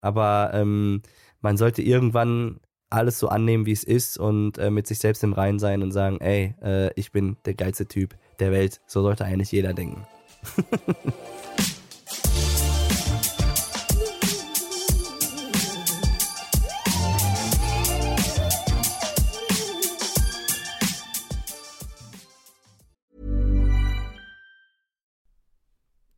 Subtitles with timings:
[0.00, 1.02] aber ähm,
[1.40, 2.60] man sollte irgendwann
[2.90, 5.92] alles so annehmen, wie es ist und äh, mit sich selbst im Reinen sein und
[5.92, 8.80] sagen, ey, äh, ich bin der geilste Typ der Welt.
[8.86, 10.06] So sollte eigentlich jeder denken.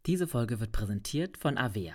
[0.07, 1.95] Diese Folge wird präsentiert von Avea.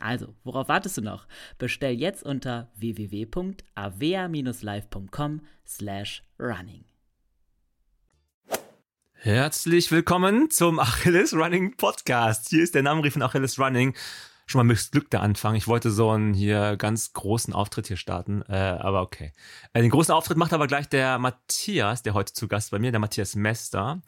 [0.00, 1.26] Also, worauf wartest du noch?
[1.58, 6.84] Bestell jetzt unter www.avea-live.com slash running.
[9.14, 12.50] Herzlich willkommen zum Achilles Running Podcast.
[12.50, 13.96] Hier ist der Name von Achilles Running.
[14.46, 15.56] Schon mal mit Glück der Anfang.
[15.56, 19.32] Ich wollte so einen hier ganz großen Auftritt hier starten, äh, aber okay.
[19.72, 22.92] Äh, den großen Auftritt macht aber gleich der Matthias, der heute zu Gast bei mir,
[22.92, 24.00] der Matthias Mester.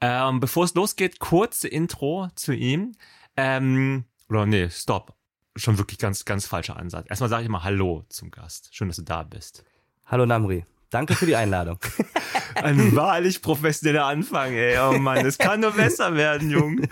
[0.00, 2.92] Ähm, bevor es losgeht, kurze Intro zu ihm.
[3.36, 5.14] Ähm, oder nee, stopp
[5.56, 7.06] schon wirklich ganz, ganz falscher Ansatz.
[7.08, 8.68] Erstmal sage ich mal Hallo zum Gast.
[8.72, 9.64] Schön, dass du da bist.
[10.06, 10.64] Hallo Namri.
[10.90, 11.78] Danke für die Einladung.
[12.54, 14.78] Ein wahrlich professioneller Anfang, ey.
[14.78, 16.82] Oh Mann, es kann nur besser werden, Jung.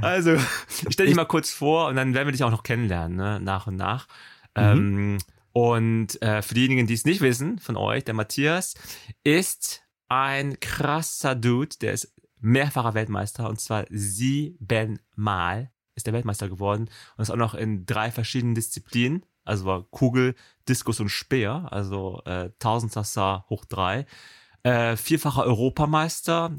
[0.00, 0.36] Also,
[0.88, 3.40] stell dich mal kurz vor und dann werden wir dich auch noch kennenlernen, ne?
[3.40, 4.06] nach und nach.
[4.56, 4.62] Mhm.
[4.62, 5.18] Ähm,
[5.52, 8.74] und äh, für diejenigen, die es nicht wissen von euch, der Matthias
[9.24, 16.82] ist ein krasser Dude, der ist mehrfacher Weltmeister und zwar siebenmal ist der Weltmeister geworden
[16.82, 19.24] und das auch noch in drei verschiedenen Disziplinen.
[19.44, 20.34] Also war Kugel,
[20.68, 24.06] Diskus und Speer, also äh, Tausendsasser hoch drei.
[24.62, 26.54] Äh, vierfacher Europameister,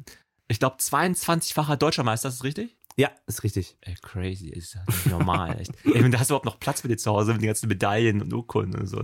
[0.48, 2.76] ich glaube 22-facher Deutscher Meister, ist das richtig?
[2.96, 3.78] Ja, ist richtig.
[3.82, 5.58] Ey, crazy, ist ja nicht normal.
[5.60, 5.72] echt.
[5.86, 8.22] Ey, da hast du überhaupt noch Platz für dir zu Hause mit den ganzen Medaillen
[8.22, 9.02] und Urkunden und so.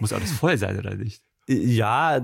[0.00, 1.22] Muss alles voll sein, oder nicht?
[1.48, 2.20] Ja,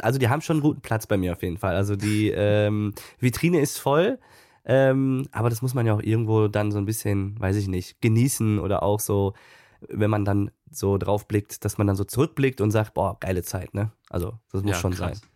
[0.00, 1.76] also die haben schon einen guten Platz bei mir auf jeden Fall.
[1.76, 4.18] Also die ähm, Vitrine ist voll.
[4.64, 8.00] Ähm, aber das muss man ja auch irgendwo dann so ein bisschen, weiß ich nicht,
[8.00, 9.34] genießen oder auch so,
[9.80, 13.42] wenn man dann so drauf blickt, dass man dann so zurückblickt und sagt, boah, geile
[13.42, 13.92] Zeit, ne?
[14.10, 15.20] Also, das muss ja, schon krass.
[15.20, 15.28] sein.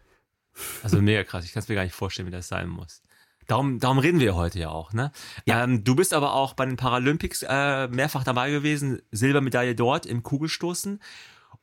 [0.83, 1.45] Also mega krass.
[1.45, 3.03] Ich kann es mir gar nicht vorstellen, wie das sein muss.
[3.47, 5.13] Darum, darum reden wir heute ja auch, ne?
[5.47, 5.65] Ja.
[5.65, 10.23] Ähm, du bist aber auch bei den Paralympics äh, mehrfach dabei gewesen, Silbermedaille dort im
[10.23, 11.01] Kugelstoßen.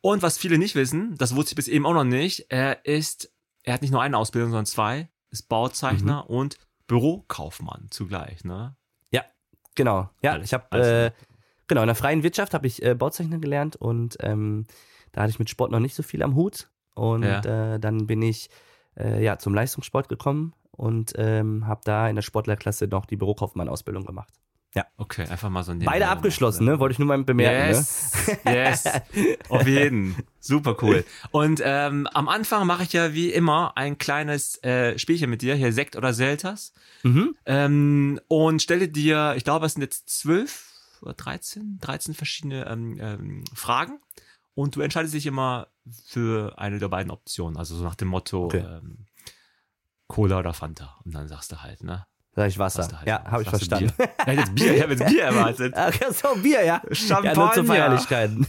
[0.02, 3.32] Und was viele nicht wissen, das wusste ich bis eben auch noch nicht, er ist,
[3.62, 6.34] er hat nicht nur eine Ausbildung, sondern zwei, ist Bauzeichner mhm.
[6.34, 6.58] und
[6.90, 8.74] Bürokaufmann zugleich, ne?
[9.12, 9.22] Ja,
[9.76, 10.10] genau.
[10.22, 11.12] Ja, alles, ich habe äh,
[11.68, 14.66] genau in der freien Wirtschaft habe ich äh, Bauzeichner gelernt und ähm,
[15.12, 17.74] da hatte ich mit Sport noch nicht so viel am Hut und ja.
[17.74, 18.50] äh, dann bin ich
[18.98, 24.04] äh, ja zum Leistungssport gekommen und ähm, habe da in der Sportlerklasse noch die Bürokaufmann-Ausbildung
[24.04, 24.34] gemacht.
[24.72, 24.86] Ja.
[24.96, 26.78] Okay, einfach mal so ein Beide abgeschlossen, ne?
[26.78, 27.74] Wollte ich nur mal bemerken.
[27.74, 28.12] Yes,
[28.44, 28.54] ne?
[28.54, 28.84] yes.
[29.48, 30.14] Auf jeden.
[30.38, 31.04] Super cool.
[31.32, 35.56] Und ähm, am Anfang mache ich ja wie immer ein kleines äh, Spielchen mit dir,
[35.56, 36.72] hier Sekt oder Selters.
[37.02, 37.34] Mhm.
[37.46, 40.68] Ähm, und stelle dir, ich glaube, es sind jetzt zwölf
[41.02, 43.98] oder dreizehn, dreizehn verschiedene ähm, ähm, Fragen.
[44.54, 45.66] Und du entscheidest dich immer
[46.06, 47.56] für eine der beiden Optionen.
[47.56, 48.58] Also so nach dem Motto okay.
[48.58, 49.06] ähm,
[50.06, 50.96] Cola oder Fanta.
[51.04, 52.06] Und dann sagst du halt, ne?
[52.34, 52.88] Sag ich Wasser.
[52.96, 53.92] Halt ja, habe ich verstanden.
[53.96, 54.08] Bier.
[54.26, 55.74] Ja, jetzt Bier, ich habe jetzt Bier erwartet.
[55.76, 56.80] Ach so, Bier, ja.
[56.92, 57.32] Champagner.
[57.32, 58.46] Ja, nur zu Feierlichkeiten.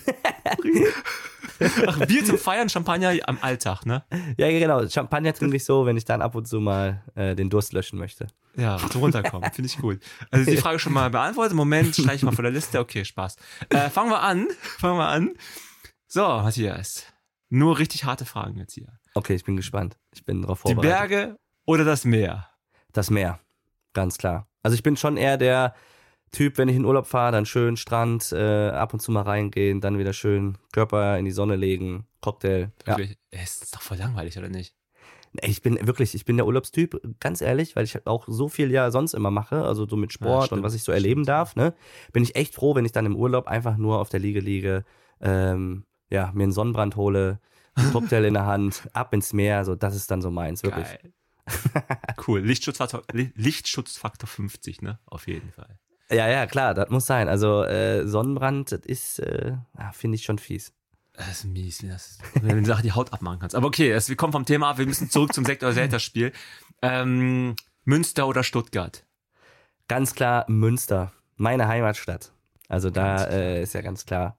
[1.88, 4.04] Ach, Bier zum Feiern, Champagner am Alltag, ne?
[4.38, 4.88] Ja, genau.
[4.88, 8.00] Champagner trinke ich so, wenn ich dann ab und zu mal äh, den Durst löschen
[8.00, 8.28] möchte.
[8.56, 9.52] Ja, zum Runterkommen.
[9.52, 10.00] Finde ich gut.
[10.30, 11.54] Also die Frage schon mal beantwortet.
[11.54, 12.80] Moment, streiche ich mal von der Liste.
[12.80, 13.36] Okay, Spaß.
[13.70, 14.48] Äh, fangen wir an.
[14.60, 15.32] Fangen wir an.
[16.08, 17.06] So, Matthias.
[17.50, 18.88] Nur richtig harte Fragen jetzt hier.
[19.14, 19.98] Okay, ich bin gespannt.
[20.14, 20.84] Ich bin darauf vorbereitet.
[20.84, 22.48] Die Berge oder das Meer?
[22.94, 23.40] Das Meer.
[23.94, 24.48] Ganz klar.
[24.64, 25.74] Also ich bin schon eher der
[26.32, 29.82] Typ, wenn ich in Urlaub fahre, dann schön Strand, äh, ab und zu mal reingehen,
[29.82, 32.72] dann wieder schön Körper in die Sonne legen, Cocktail.
[32.88, 32.98] Ja.
[32.98, 34.74] Wirklich, es ist doch voll langweilig, oder nicht?
[35.42, 38.92] Ich bin wirklich, ich bin der Urlaubstyp, ganz ehrlich, weil ich auch so viel ja
[38.92, 41.30] sonst immer mache, also so mit Sport stimmt, und was ich so erleben stimmt.
[41.30, 41.74] darf, ne,
[42.12, 44.84] bin ich echt froh, wenn ich dann im Urlaub einfach nur auf der Liege liege,
[45.22, 47.40] ähm, ja, mir einen Sonnenbrand hole,
[47.76, 50.88] einen Cocktail in der Hand, ab ins Meer, so, das ist dann so meins, wirklich.
[50.88, 51.14] Geil.
[52.28, 52.42] cool.
[52.42, 55.00] Lichtschutzfaktor, Li- Lichtschutzfaktor 50, ne?
[55.06, 55.78] Auf jeden Fall.
[56.10, 57.30] Ja, ja, klar, das muss sein.
[57.30, 59.54] Also äh, Sonnenbrand, das ist, äh,
[59.94, 60.74] finde ich schon fies.
[61.14, 63.56] Das ist mies, das ist, wenn du die Sache die Haut abmachen kannst.
[63.56, 66.32] Aber okay, es, wir kommen vom Thema ab, wir müssen zurück zum Sektor Zelter-Spiel.
[66.82, 69.06] Ähm, Münster oder Stuttgart?
[69.88, 72.34] Ganz klar Münster, meine Heimatstadt.
[72.70, 74.38] Also da äh, ist ja ganz klar,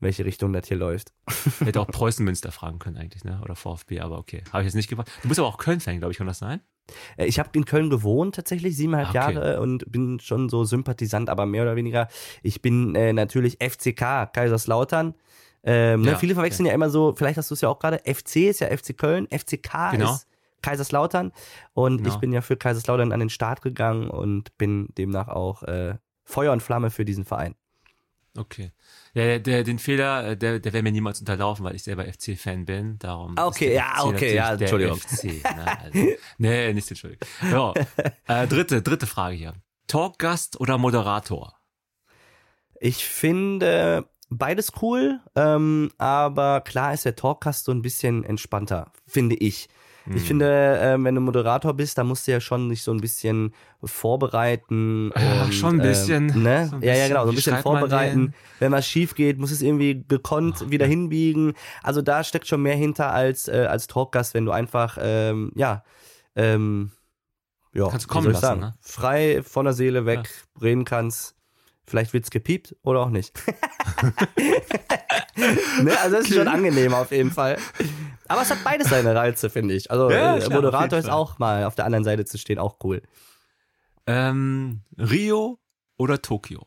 [0.00, 1.12] welche Richtung das hier läuft.
[1.60, 3.40] Hätte auch Preußen-Münster fragen können eigentlich, ne?
[3.42, 4.42] Oder VfB, aber okay.
[4.52, 5.10] Habe ich jetzt nicht gefragt.
[5.22, 6.60] Du bist aber auch Köln-Fan, glaube ich, kann das sein?
[7.16, 9.34] Äh, Ich habe in Köln gewohnt, tatsächlich siebeneinhalb Ah, okay.
[9.34, 12.08] Jahre und bin schon so Sympathisant, aber mehr oder weniger.
[12.42, 15.14] Ich bin äh, natürlich FCK, Kaiserslautern.
[15.64, 17.98] Ähm, ne, Ja, viele verwechseln ja immer so, vielleicht hast du es ja auch gerade,
[18.04, 20.12] FC ist ja FC Köln, FCK Genau.
[20.14, 20.26] ist
[20.62, 21.32] Kaiserslautern.
[21.74, 22.10] Und Genau.
[22.14, 25.94] ich bin ja für Kaiserslautern an den Start gegangen und bin demnach auch äh,
[26.24, 27.54] Feuer und Flamme für diesen Verein.
[28.36, 28.72] Okay.
[29.14, 32.66] Der, der, den Fehler, äh, der, der wäre mir niemals unterlaufen, weil ich selber FC-Fan
[32.66, 32.98] bin.
[32.98, 33.34] Darum.
[33.36, 34.98] Ah, okay, ja, okay, ja, der Entschuldigung.
[34.98, 35.78] FC, ne?
[35.80, 35.98] also,
[36.38, 37.28] nee, nicht Entschuldigung.
[37.50, 37.72] Ja.
[38.28, 39.54] Äh, dritte, dritte Frage hier.
[39.86, 41.54] Talkgast oder Moderator?
[42.80, 49.36] Ich finde beides cool, ähm, aber klar ist der Talkcast so ein bisschen entspannter, finde
[49.36, 49.68] ich.
[50.08, 50.20] Ich Hm.
[50.20, 53.52] finde, äh, wenn du Moderator bist, da musst du ja schon sich so ein bisschen
[53.82, 55.10] vorbereiten.
[55.16, 56.28] Ja, und, schon ein bisschen.
[56.30, 56.66] Ähm, ne?
[56.68, 57.08] So ein ja, ja, bisschen.
[57.08, 58.26] genau, so ein Wie bisschen man vorbereiten.
[58.26, 58.34] den?
[58.60, 61.54] Wenn was schief geht, muss es irgendwie gekonnt wieder hinbiegen.
[61.82, 65.82] Also da steckt schon mehr hinter als, äh, als Talkgast, wenn du einfach, ähm, ja,
[66.36, 66.92] ähm,
[67.72, 68.60] ja, Kannst kommen lassen, sagen?
[68.60, 68.74] ne?
[68.80, 70.30] Frei von der Seele weg
[70.62, 71.34] reden kannst.
[71.84, 73.32] Vielleicht wird's gepiept oder auch nicht.
[75.82, 77.58] ne, also das ist schon angenehm auf jeden Fall.
[78.28, 79.90] Aber es hat beides seine Reize, finde ich.
[79.90, 82.76] Also Ja, äh, klar, Moderator ist auch mal auf der anderen Seite zu stehen auch
[82.84, 83.02] cool.
[84.06, 85.58] Ähm, Rio
[85.96, 86.62] oder Tokio?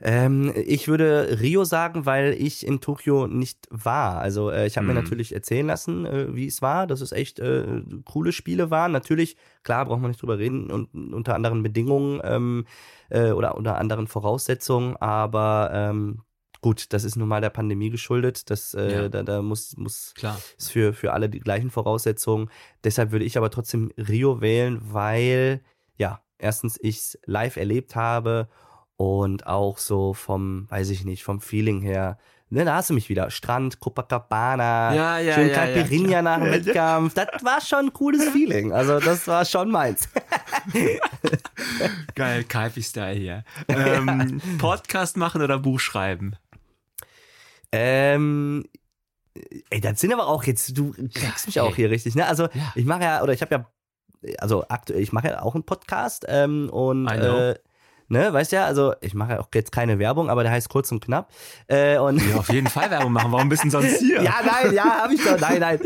[0.00, 4.18] Ähm, ich würde Rio sagen, weil ich in Tokio nicht war.
[4.20, 4.98] Also äh, ich habe mir Mhm.
[4.98, 8.92] natürlich erzählen lassen, äh, wie es war, dass es echt äh, coole Spiele waren.
[8.92, 12.66] Natürlich, klar, braucht man nicht drüber reden und unter anderen Bedingungen ähm,
[13.08, 16.22] äh, oder unter anderen Voraussetzungen, aber ähm,
[16.64, 18.48] gut, das ist nun mal der Pandemie geschuldet.
[18.48, 19.08] Das, äh, Ja.
[19.10, 20.40] da, da muss, muss Klar.
[20.56, 22.48] ist für, für alle die gleichen Voraussetzungen.
[22.84, 25.60] Deshalb würde ich aber trotzdem Rio wählen, weil,
[25.98, 28.48] ja, erstens ich es live erlebt habe
[28.96, 32.16] und auch so vom, weiß ich nicht, vom Feeling her.
[32.48, 33.30] Ne, da hast du mich wieder.
[33.30, 36.50] Strand, Copacabana, Ja, ja, schön ja, Caipirinha ja, nach dem.
[36.52, 37.12] Wettkampf.
[37.14, 38.72] Das war schon ein cooles Feeling.
[38.72, 40.08] Also das war schon meins.
[42.14, 43.44] Geil, Kaipi-Style hier.
[43.68, 46.36] Ähm, Podcast machen oder Buch schreiben?
[47.74, 48.64] Ähm,
[49.70, 51.62] ey, das sind aber auch jetzt, du kriegst mich ey.
[51.62, 52.26] auch hier richtig, ne?
[52.26, 52.72] Also Ja.
[52.74, 56.24] ich mache ja, oder ich habe ja, also aktuell, ich mache ja auch einen Podcast
[56.28, 57.54] ähm, und äh,
[58.08, 60.92] ne, weißt ja, also ich mache ja auch jetzt keine Werbung, aber der heißt kurz
[60.92, 61.30] und knapp.
[61.66, 63.32] Äh, und Ja, auf jeden Fall Werbung machen.
[63.32, 64.22] Warum bist du sonst hier?
[64.22, 65.38] ja, nein, ja, habe ich doch.
[65.38, 65.80] Nein, nein.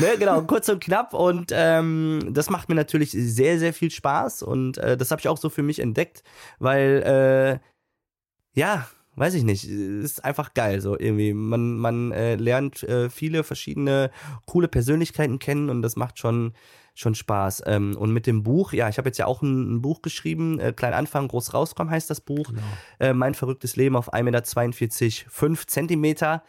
[0.00, 1.12] Ne, genau, kurz und knapp.
[1.14, 4.42] Und ähm, das macht mir natürlich sehr, sehr viel Spaß.
[4.42, 6.22] Und äh, das habe ich auch so für mich entdeckt,
[6.58, 8.86] weil, äh, ja,
[9.16, 10.80] weiß ich nicht, ist einfach geil.
[10.80, 11.32] So irgendwie.
[11.32, 14.10] Man, man äh, lernt äh, viele verschiedene
[14.46, 16.52] coole Persönlichkeiten kennen und das macht schon
[16.94, 17.64] schon Spaß.
[17.66, 20.60] Ähm, und mit dem Buch, ja, ich habe jetzt ja auch ein, ein Buch geschrieben,
[20.60, 22.48] äh, Klein Anfang, groß rauskommen heißt das Buch.
[22.48, 22.62] Genau.
[23.00, 26.44] Äh, mein verrücktes Leben auf 1,42 Meter, 5 Zentimeter.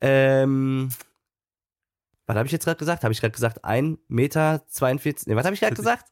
[0.00, 0.88] Ähm,
[2.26, 3.04] was habe ich jetzt gerade gesagt?
[3.04, 4.60] Habe ich gerade gesagt 1,42 Meter?
[5.26, 6.06] Nee, was habe ich gerade gesagt?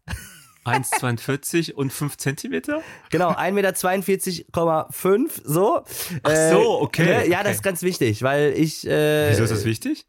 [0.64, 2.82] 1,42 und 5 Zentimeter?
[3.10, 5.82] Genau, 1,42,5 Meter, so.
[6.22, 7.28] Ach so, okay, ne?
[7.28, 7.44] Ja, okay.
[7.48, 8.86] das ist ganz wichtig, weil ich.
[8.86, 10.06] Äh, Wieso ist das wichtig?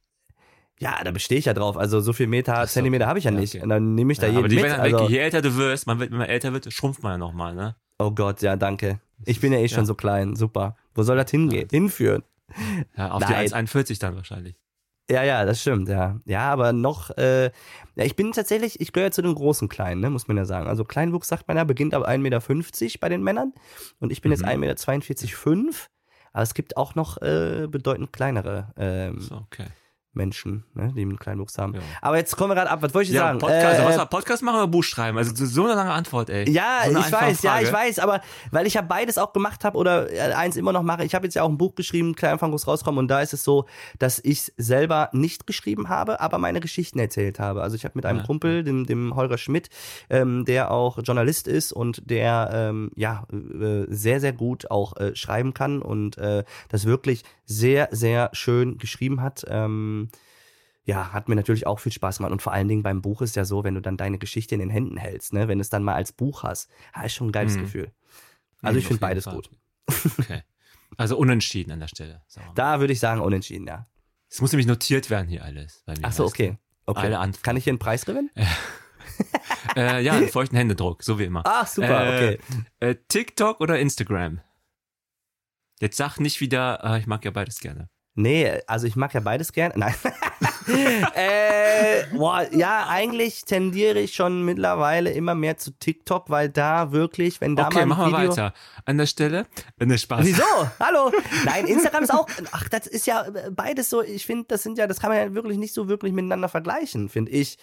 [0.80, 1.78] Ja, da bestehe ich ja drauf.
[1.78, 3.56] Also so viel Meter, so, Zentimeter habe ich ja nicht.
[3.56, 3.64] okay.
[3.64, 4.66] Und dann nehme ich da Ja, jeden aber die mit.
[4.66, 5.10] werden Also, weg.
[5.10, 7.76] Je älter du wirst, man wird, wenn man älter wird, schrumpft man ja nochmal, ne?
[7.98, 9.00] oh Gott, ja, danke.
[9.24, 9.86] Ich bin ja eh schon Ja.
[9.86, 10.36] so klein.
[10.36, 10.76] Super.
[10.94, 11.70] Wo soll das hingehen?
[11.72, 12.24] Hinführen.
[12.98, 13.46] Ja, auf Nein.
[13.48, 14.56] die 1,41 dann wahrscheinlich.
[15.10, 16.20] Ja, ja, das stimmt, ja.
[16.26, 20.10] Ja, aber noch, äh, ja, ich bin tatsächlich, ich gehöre zu den großen Kleinen, ne,
[20.10, 20.68] muss man ja sagen.
[20.68, 23.54] Also Kleinwuchs, sagt man ja, beginnt ab 1,50 Meter bei den Männern.
[24.00, 24.64] Und ich bin jetzt Mhm.
[24.64, 25.78] 1,42 Meter.
[26.34, 29.68] Aber es gibt auch noch äh, bedeutend kleinere ähm, So, okay.
[30.16, 31.76] Menschen, ne, die einen kleinen Wuchs haben.
[31.76, 31.82] Ja.
[32.02, 32.82] Aber jetzt kommen wir gerade ab.
[32.82, 33.40] Was wollte ich Ja, sagen?
[33.40, 35.18] Podcast, also Äh, was war Podcast machen oder Buch schreiben?
[35.18, 36.50] Also so eine lange Antwort, ey.
[36.50, 37.66] Ja, so ich weiß, ja, Frage.
[37.66, 40.84] ich weiß, aber weil ich ja beides auch gemacht habe oder äh, eins immer noch
[40.84, 41.04] mache.
[41.04, 43.44] Ich habe jetzt ja auch ein Buch geschrieben, Kleinanfang muss rauskommen und da ist es
[43.44, 43.66] so,
[44.00, 47.62] dass ich selber nicht geschrieben habe, aber meine Geschichten erzählt habe.
[47.62, 48.26] Also ich habe mit einem Ja.
[48.26, 49.70] Kumpel, dem, dem Holger Schmidt,
[50.10, 55.16] ähm, der auch Journalist ist und der ähm, ja äh, sehr sehr gut auch äh,
[55.16, 59.46] schreiben kann und äh, das wirklich sehr sehr schön geschrieben hat.
[59.48, 60.10] Ähm,
[60.84, 62.32] ja, hat mir natürlich auch viel Spaß gemacht.
[62.32, 64.60] Und vor allen Dingen beim Buch ist ja so, wenn du dann deine Geschichte in
[64.60, 67.30] den Händen hältst, ne, wenn du es dann mal als Buch hast, ja, ist schon
[67.30, 67.62] ein geiles Mhm.
[67.62, 67.92] Gefühl.
[68.62, 69.36] Also Mhm, ich finde beides Fall.
[69.36, 69.50] gut.
[70.20, 70.44] Okay.
[70.98, 72.22] Also unentschieden an der Stelle.
[72.54, 73.88] Da würde ich sagen, unentschieden, ja.
[74.30, 75.82] Es muss nämlich notiert werden hier alles.
[75.86, 76.58] bei Ach so, okay.
[76.86, 77.02] okay.
[77.02, 77.44] Alle Antworten.
[77.44, 78.30] Kann ich hier einen Preis gewinnen?
[78.36, 78.42] du?
[79.76, 81.42] Äh, ja, einen feuchten Händedruck, so wie immer.
[81.46, 82.40] Ach, super, Äh, okay.
[82.80, 84.40] Äh, TikTok oder Instagram?
[85.80, 87.90] Jetzt sag nicht wieder, äh, ich mag ja beides gerne.
[88.18, 89.74] Nee, also ich mag ja beides gern.
[89.76, 89.94] Nein.
[91.16, 97.42] äh, boah, ja, eigentlich tendiere ich schon mittlerweile immer mehr zu TikTok, weil da wirklich,
[97.42, 98.54] wenn da okay, mal ein machen wir Video weiter.
[98.86, 99.46] An der Stelle,
[99.80, 100.26] äh, ne, Spaß.
[100.26, 100.44] Wieso?
[100.80, 101.12] Hallo?
[101.44, 102.28] Nein, Instagram ist auch.
[102.52, 104.02] Ach, das ist ja beides so.
[104.02, 107.10] Ich finde, das sind ja, das kann man ja wirklich nicht so wirklich miteinander vergleichen,
[107.10, 107.58] finde ich.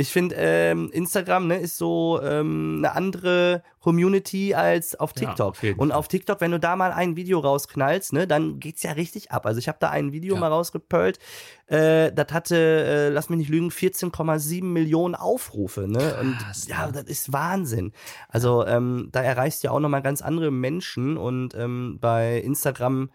[0.00, 5.48] Ich finde, ähm, Instagram ne, ist so ähm, eine andere Community als auf Ja, TikTok.
[5.48, 8.82] auf jeden Und auf TikTok, wenn du da mal ein Video rausknallst, ne, dann geht's
[8.82, 9.44] ja richtig ab.
[9.44, 10.40] Also ich habe da ein Video Ja.
[10.40, 11.18] mal rausgepölt,
[11.66, 15.86] äh, das hatte, äh, lass mich nicht lügen, 14,7 Millionen Aufrufe.
[15.86, 16.16] Ne?
[16.16, 17.92] Und Krass, ja, das ist Wahnsinn.
[18.28, 23.10] Also ähm, da erreichst du ja auch nochmal ganz andere Menschen und ähm, bei Instagram,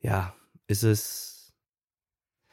[0.00, 0.32] ja,
[0.68, 1.33] ist es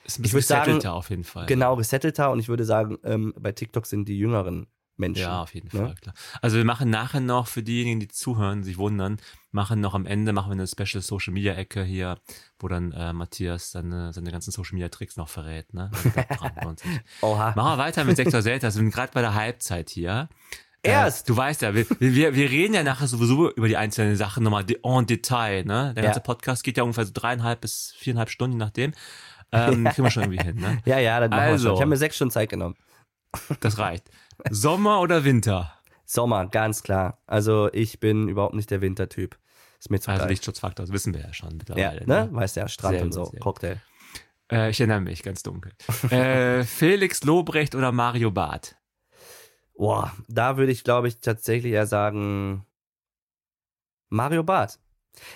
[0.03, 1.45] Ist ein Ich bisschen sagen, gesettelter auf jeden Fall.
[1.45, 4.67] genau gesettelter und ich würde sagen, ähm, bei TikTok sind die jüngeren
[4.97, 5.21] Menschen.
[5.21, 5.85] Ja, auf jeden ne?
[5.87, 6.13] Fall, klar.
[6.41, 9.17] Also wir machen nachher noch, für diejenigen, die zuhören, sich wundern,
[9.51, 12.19] machen noch am Ende, machen wir eine Special Social Media Ecke hier,
[12.59, 15.89] wo dann äh, Matthias seine, seine ganzen Social Media Tricks noch verrät, ne?
[15.93, 16.75] Also.
[17.21, 17.53] Oha.
[17.55, 20.29] Machen wir weiter mit Sektor Selta, wir sind gerade bei der Halbzeit hier.
[20.83, 21.25] Erst.
[21.27, 24.43] Äh, du weißt ja, wir, wir, wir reden ja nachher sowieso über die einzelnen Sachen
[24.43, 25.93] nochmal en Detail, ne?
[25.95, 26.09] Der Ja.
[26.09, 28.91] ganze Podcast geht ja ungefähr so dreieinhalb bis viereinhalb Stunden, je nachdem.
[29.51, 30.81] Ähm, kriegen wir schon irgendwie hin, ne?
[30.85, 31.67] Ja, ja, das machen wir Also.
[31.69, 31.75] schon.
[31.75, 32.75] Ich habe mir sechs Stunden Zeit genommen.
[33.59, 34.09] Das reicht.
[34.49, 35.73] Sommer oder Winter?
[36.05, 37.19] Sommer, ganz klar.
[37.27, 39.37] Also ich bin überhaupt nicht der Wintertyp.
[39.79, 40.29] Ist mir zu Also kalt.
[40.29, 42.07] Lichtschutzfaktor, das wissen wir ja schon Ja, mittlerweile.
[42.07, 42.29] ne?
[42.31, 43.25] Weißt ja, Strand Sehr und so.
[43.39, 43.81] Cocktail.
[44.51, 45.71] Äh, ich erinnere mich, ganz dunkel.
[46.11, 48.75] äh, Felix Lobrecht oder Mario Barth?
[49.75, 52.65] Boah, da würde ich, glaube ich, tatsächlich eher sagen
[54.09, 54.77] Mario Barth.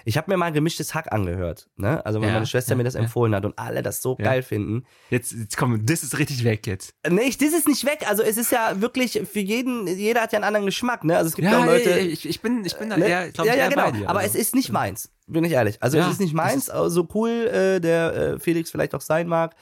[0.05, 2.05] Ich habe mir mal gemischtes Hack angehört, ne?
[2.05, 3.01] Also weil Ja, meine Schwester ja, mir das ja.
[3.01, 4.85] empfohlen hat und alle das so geil finden.
[5.09, 6.93] Jetzt, jetzt komm, das ist richtig weg jetzt.
[7.07, 8.05] Nee, ich, das ist nicht weg.
[8.07, 11.17] Also es ist ja wirklich für jeden, jeder hat ja einen anderen Geschmack, ne?
[11.17, 11.99] Also es gibt ja, auch Leute.
[11.99, 13.07] ich, ich bin, ich bin da ne?
[13.07, 13.83] eher, glaub ja, ich, ja, genau.
[13.83, 14.09] bei dir.
[14.09, 14.37] Aber also.
[14.37, 15.81] es ist nicht meins, bin ich ehrlich.
[15.81, 19.27] Also es ist nicht meins, also so cool äh, der äh, Felix vielleicht auch sein
[19.27, 19.55] mag.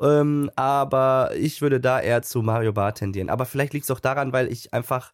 [0.00, 3.30] Ähm, aber ich würde da eher zu Mario Barth tendieren.
[3.30, 5.12] Aber vielleicht liegt es auch daran, weil ich einfach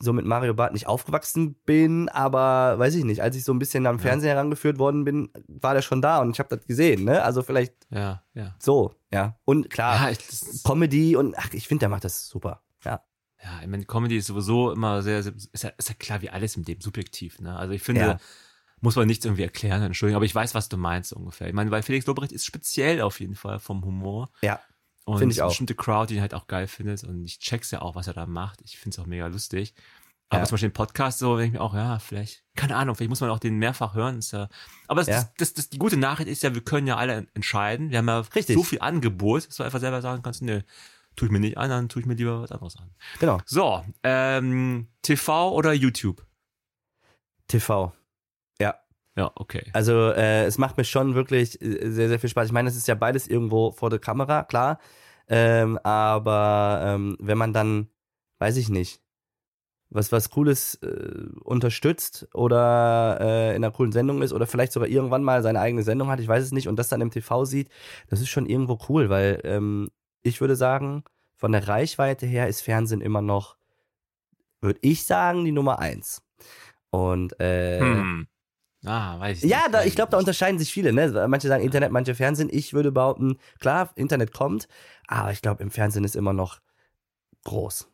[0.00, 3.58] so mit Mario Barth nicht aufgewachsen bin, aber weiß ich nicht, als ich so ein
[3.58, 4.02] bisschen am Ja.
[4.02, 7.22] Fernsehen herangeführt worden bin, war der schon da und ich habe das gesehen, ne?
[7.22, 8.54] Also vielleicht Ja, ja.
[8.60, 9.36] so, ja.
[9.44, 10.18] Und klar, Ja, ich,
[10.64, 12.62] Comedy und ach, ich finde, der macht das super.
[12.84, 13.02] Ja.
[13.42, 16.30] ja, ich meine, Comedy ist sowieso immer sehr, sehr ist, ja, ist ja klar wie
[16.30, 17.40] alles im Leben subjektiv.
[17.40, 17.56] Ne?
[17.56, 18.18] Also ich finde, Ja.
[18.80, 21.48] muss man nichts irgendwie erklären, Entschuldigung, aber ich weiß, was du meinst ungefähr.
[21.48, 24.30] Ich meine, weil Felix Lobrecht ist speziell auf jeden Fall vom Humor.
[24.42, 24.60] Ja.
[25.08, 25.48] Und Find ich auch.
[25.48, 27.02] bestimmte Crowd, die ihn halt auch geil findet.
[27.04, 28.60] Und ich check's ja auch, was er da macht.
[28.62, 29.74] Ich find's auch mega lustig.
[30.28, 30.44] Aber Ja.
[30.46, 33.22] zum Beispiel im Podcast so, denke ich mir auch, ja, vielleicht, keine Ahnung, vielleicht muss
[33.22, 34.18] man auch den mehrfach hören.
[34.18, 34.48] Ist ja,
[34.86, 35.14] aber das, Ja.
[35.22, 37.90] das, das, das, die gute Nachricht ist ja, wir können ja alle entscheiden.
[37.90, 38.54] Wir haben ja Richtig.
[38.54, 40.60] so viel Angebot, dass du einfach selber sagen kannst, nö,
[41.16, 42.90] tue ich mir nicht an, dann tue ich mir lieber was anderes an.
[43.18, 43.40] Genau.
[43.46, 46.26] So, ähm, TV oder YouTube?
[47.48, 47.94] TV.
[48.60, 48.74] Ja.
[49.18, 49.64] Ja, okay.
[49.72, 52.46] Also äh, es macht mir schon wirklich äh, sehr, sehr viel Spaß.
[52.46, 54.78] Ich meine, es ist ja beides irgendwo vor der Kamera, klar.
[55.26, 57.88] Ähm, aber ähm, wenn man dann,
[58.38, 59.00] weiß ich nicht,
[59.90, 64.88] was was Cooles äh, unterstützt oder äh, in einer coolen Sendung ist oder vielleicht sogar
[64.88, 67.44] irgendwann mal seine eigene Sendung hat, ich weiß es nicht, und das dann im TV
[67.44, 67.70] sieht,
[68.06, 69.90] das ist schon irgendwo cool, weil ähm,
[70.22, 71.02] ich würde sagen,
[71.36, 73.56] von der Reichweite her ist Fernsehen immer noch,
[74.60, 76.22] würde ich sagen, die Nummer eins.
[76.90, 78.28] Und äh, Hm.
[78.88, 80.92] Ah, weiß ich ja, nicht, da, ich glaube, da unterscheiden sich viele.
[80.92, 81.26] Ne?
[81.28, 82.48] Manche sagen Internet, manche Fernsehen.
[82.50, 84.66] Ich würde behaupten, klar, Internet kommt,
[85.06, 86.60] aber ich glaube, im Fernsehen ist immer noch
[87.44, 87.88] groß.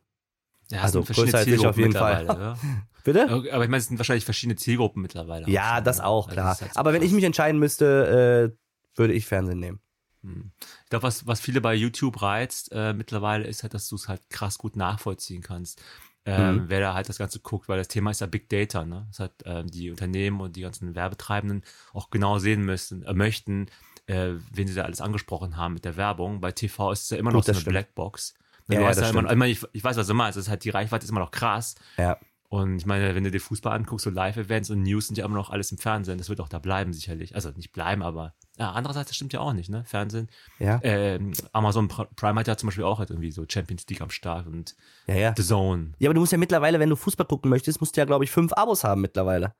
[0.71, 2.27] Ja, also größer als ich Zielgruppen auf jeden Fall.
[2.27, 2.59] Ja?
[3.05, 3.29] Bitte?
[3.29, 5.49] Aber ich meine, es sind wahrscheinlich verschiedene Zielgruppen mittlerweile.
[5.51, 6.07] Ja, das ne?
[6.07, 6.53] auch, Also klar.
[6.53, 9.81] ist halt so aber wenn ich mich entscheiden müsste, äh, würde ich Fernsehen nehmen.
[10.23, 10.53] Hm.
[10.85, 14.09] Ich glaube, was, was viele bei YouTube reizt äh, mittlerweile ist halt, dass du es
[14.09, 15.83] halt krass gut nachvollziehen kannst.
[16.27, 16.65] Ähm, Mhm.
[16.69, 19.07] Wer da halt das Ganze guckt, weil das Thema ist ja Big Data, ne?
[19.11, 21.63] Das hat ähm, die Unternehmen und die ganzen Werbetreibenden
[21.93, 23.67] auch genau sehen müssen, äh, möchten,
[24.07, 26.41] äh, wen sie da alles angesprochen haben mit der Werbung.
[26.41, 27.73] Bei TV ist es ja immer Gut, noch so eine stimmt.
[27.73, 28.35] Blackbox.
[28.69, 30.39] Ja, du ja, das ja immer, meine, ich, ich weiß, was du meinst.
[30.39, 31.75] Das ist halt, die Reichweite ist immer noch krass.
[31.99, 32.19] Ja.
[32.55, 35.35] Und ich meine, wenn du dir Fußball anguckst, so Live-Events und News sind ja immer
[35.35, 36.19] noch alles im Fernsehen.
[36.19, 37.35] Das wird auch da bleiben, sicherlich.
[37.35, 39.83] Also nicht bleiben, aber ja, andererseits, das stimmt ja auch nicht, ne?
[39.87, 40.29] Fernsehen.
[40.61, 40.79] Ja.
[40.85, 44.11] Ähm, Amazon Pr- Prime hat ja zum Beispiel auch halt irgendwie so Champions League am
[44.11, 44.77] Start und
[45.09, 45.35] Ja, ja.
[45.37, 45.95] The Zone.
[45.99, 48.23] Ja, aber du musst ja mittlerweile, wenn du Fußball gucken möchtest, musst du ja, glaube
[48.25, 49.55] ich, fünf Abos haben mittlerweile.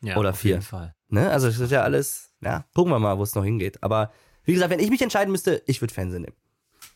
[0.00, 0.52] Ja, Oder auf vier.
[0.52, 0.94] jeden Fall.
[1.08, 1.28] Ne?
[1.30, 3.82] Also das ist ja alles, ja, gucken wir mal, wo es noch hingeht.
[3.82, 4.12] Aber
[4.44, 6.36] wie gesagt, wenn ich mich entscheiden müsste, ich würde Fernsehen nehmen.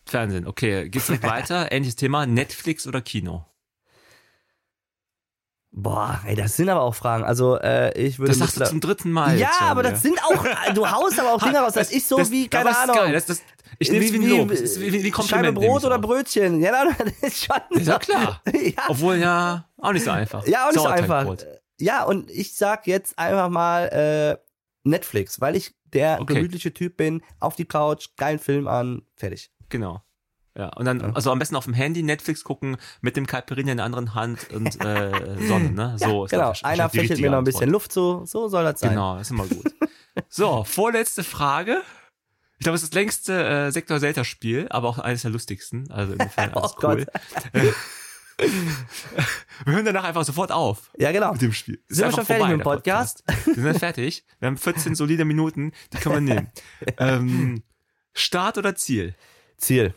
[0.06, 0.88] Fernsehen, okay.
[0.88, 1.70] Geht's direkt weiter?
[1.70, 3.44] Ähnliches Thema, Netflix oder Kino?
[5.76, 7.24] Boah, ey, das sind aber auch Fragen.
[7.24, 9.36] Also äh, ich würde Das sagst du zum dritten Mal.
[9.36, 11.72] Ja, aber das sind auch, du haust aber auch Dinge raus.
[11.72, 12.96] Das ist so das, wie, keine das ist Ahnung.
[12.96, 13.12] Geil.
[13.12, 13.42] Das, das,
[13.80, 14.46] ich nehme es wie.
[14.46, 15.54] Das ist wie, wie, wie Scheibe Kompliment.
[15.58, 15.98] Brot oder.
[15.98, 16.60] Brötchen.
[16.60, 17.56] Ja, das ist schon.
[17.80, 18.40] Ist ja klar.
[18.52, 20.46] ja, Obwohl ja auch nicht so einfach.
[20.46, 21.26] ja, auch nicht so einfach.
[21.80, 24.36] Ja, und ich sag jetzt einfach mal äh,
[24.84, 26.34] Netflix, weil ich der Okay.
[26.34, 27.20] gemütliche Typ bin.
[27.40, 29.50] Auf die Couch, geilen Film an, fertig.
[29.70, 30.02] Genau.
[30.56, 31.10] Ja, und dann, Ja.
[31.14, 34.50] also am besten auf dem Handy Netflix gucken, mit dem Caipirinha in der anderen Hand
[34.52, 35.96] und äh, Sonne, ne?
[35.98, 37.54] So ist genau, das einer fächelt mir noch ein Antwort.
[37.54, 38.24] bisschen Luft zu.
[38.24, 38.90] So soll das sein.
[38.90, 39.74] Genau, ist immer gut.
[40.28, 41.82] so, vorletzte Frage.
[42.58, 45.90] Ich glaube, es ist das längste äh, Sektor-Zelter-Spiel, aber auch eines der lustigsten.
[45.90, 47.06] Also insofern alles Oh cool.
[49.64, 51.32] wir hören danach einfach sofort auf Ja, genau.
[51.32, 51.82] mit dem Spiel.
[51.88, 53.24] Ist Sind wir schon fertig mit dem der Podcast?
[53.46, 54.24] Wir sind fertig.
[54.38, 56.52] Wir haben 14 solide Minuten, die können wir nehmen.
[56.98, 57.62] ähm,
[58.12, 59.14] Start oder Ziel?
[59.56, 59.94] Ziel.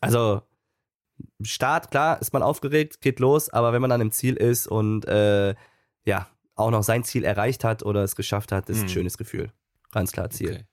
[0.00, 0.42] Also
[1.42, 5.04] Start, klar, ist man aufgeregt, geht los, aber wenn man dann im Ziel ist und
[5.06, 5.54] äh,
[6.04, 8.88] ja, auch noch sein Ziel erreicht hat oder es geschafft hat, ist ein Mhm.
[8.88, 9.52] schönes Gefühl.
[9.90, 10.50] Ganz klar Ziel.
[10.50, 10.64] Okay.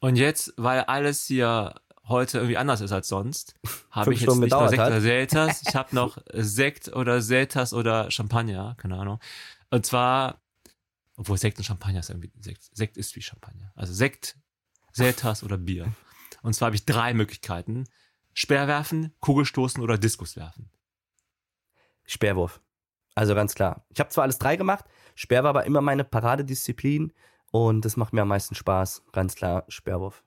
[0.00, 1.74] Und jetzt, weil alles hier
[2.08, 3.54] heute irgendwie anders ist als sonst,
[3.90, 4.88] habe ich jetzt Stunden nicht nur Sekt hat.
[4.88, 9.20] oder Selters, ich habe noch Sekt oder Selters oder Champagner, keine Ahnung.
[9.70, 10.40] Und zwar,
[11.16, 13.70] obwohl Sekt und Champagner ist irgendwie, Sekt, Sekt ist wie Champagner.
[13.76, 14.36] Also Sekt,
[14.92, 15.92] Selters oder Bier.
[16.42, 17.84] Und zwar habe ich drei Möglichkeiten.
[18.34, 20.70] Speerwerfen, Kugelstoßen oder Diskus werfen.
[22.04, 22.60] Speerwurf.
[23.14, 23.86] Also ganz klar.
[23.90, 27.12] Ich habe zwar alles drei gemacht, Speer war aber immer meine Paradedisziplin
[27.50, 29.04] und das macht mir am meisten Spaß.
[29.12, 30.24] Ganz klar, Speerwurf.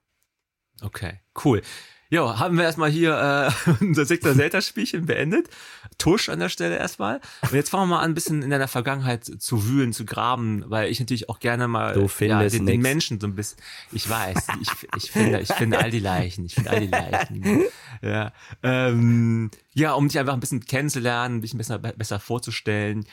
[0.81, 1.62] Okay, cool.
[2.09, 5.50] Jo, haben wir erstmal hier äh, unser Sektor Zelda Spielchen beendet.
[5.97, 7.19] Tusch an der Stelle erstmal.
[7.41, 10.63] Und jetzt fangen wir mal an, ein bisschen in deiner Vergangenheit zu wühlen, zu graben,
[10.67, 12.81] weil ich natürlich auch gerne mal ja, den, den.
[12.81, 13.57] Menschen so ein bisschen.
[13.91, 17.63] Ich weiß, ich, ich finde, ich finde all die Leichen, ich finde all die Leichen.
[18.01, 23.05] Ja, ähm, ja, um dich einfach ein bisschen kennenzulernen, dich ein bisschen be- besser vorzustellen.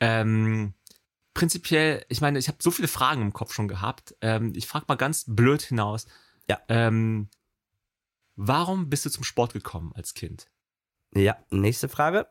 [0.00, 0.74] Ähm,
[1.34, 4.14] prinzipiell, ich meine, ich habe so viele Fragen im Kopf schon gehabt.
[4.20, 6.06] Ähm, ich frage mal ganz blöd hinaus.
[6.48, 6.58] Ja.
[6.68, 7.28] Ähm,
[8.36, 10.48] warum bist du zum Sport gekommen als Kind?
[11.14, 12.26] Ja, nächste Frage.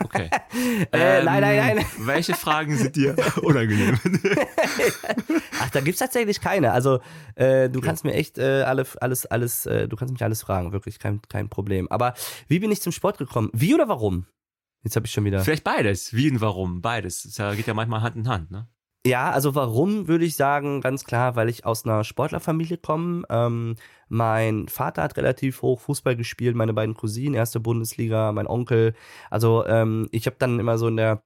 [0.00, 0.30] Okay.
[0.54, 1.86] Äh, Ähm, nein, nein, nein.
[1.98, 3.98] Welche Fragen sind dir unangenehm?
[5.60, 6.70] Ach, da gibt's tatsächlich keine.
[6.72, 7.00] Also,
[7.34, 10.72] äh, du kannst mir echt äh, alle, alles, alles, äh, du kannst mich alles fragen,
[10.72, 11.88] wirklich, kein, kein Problem.
[11.90, 12.14] Aber
[12.46, 13.50] wie bin ich zum Sport gekommen?
[13.52, 14.26] Wie oder warum?
[14.82, 15.40] Jetzt habe ich schon wieder.
[15.40, 16.12] Vielleicht beides.
[16.14, 16.80] Wie und warum?
[16.82, 17.22] Beides.
[17.34, 18.68] Das geht ja manchmal Hand in Hand, ne?
[19.06, 23.24] Ja, also warum würde ich sagen, ganz klar, weil ich aus einer Sportlerfamilie komme.
[23.28, 23.76] Ähm,
[24.08, 28.94] mein Vater hat relativ hoch Fußball gespielt, meine beiden Cousinen, erste Bundesliga, mein Onkel.
[29.30, 31.22] Also ähm, ich habe dann immer so in der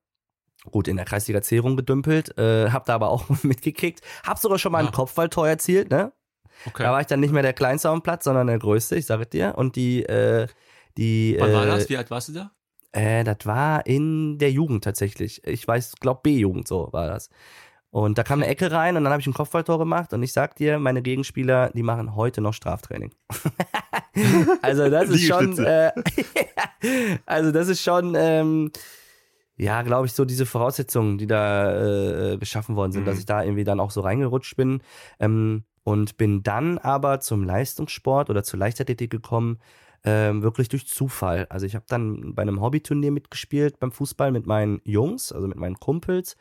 [0.72, 4.72] gut in der Kreisliga C rumgedümpelt, äh, habe da aber auch mitgekickt, habe sogar schon
[4.72, 4.90] mal ein Ja.
[4.90, 6.12] Kopfballtor erzielt, ne?
[6.66, 6.82] Okay.
[6.82, 9.26] Da war ich dann nicht mehr der Kleinste am Platz, sondern der Größte, ich sage
[9.26, 9.54] dir.
[9.56, 10.48] Und die, äh,
[10.96, 11.88] die, Wann war äh, das?
[11.88, 12.50] Wie alt warst du da?
[12.92, 15.46] äh, das war in der Jugend tatsächlich.
[15.46, 17.30] Ich weiß, glaub B-Jugend so war das.
[17.90, 20.32] Und da kam eine Ecke rein und dann habe ich ein Kopfballtor gemacht und ich
[20.32, 23.12] sag dir, meine Gegenspieler, die machen heute noch Straftraining.
[24.62, 25.90] also das ist schon, äh,
[27.26, 28.70] also das ist schon, ähm,
[29.56, 33.06] ja, glaube ich, so diese Voraussetzungen, die da äh, geschaffen worden sind, Mhm.
[33.06, 34.82] dass ich da irgendwie dann auch so reingerutscht bin.
[35.18, 39.58] Ähm, und bin dann aber zum Leistungssport oder zur Leichtathletik gekommen,
[40.04, 41.46] ähm, wirklich durch Zufall.
[41.48, 45.56] Also ich habe dann bei einem Hobbyturnier mitgespielt beim Fußball mit meinen Jungs, also mit
[45.56, 46.36] meinen Kumpels.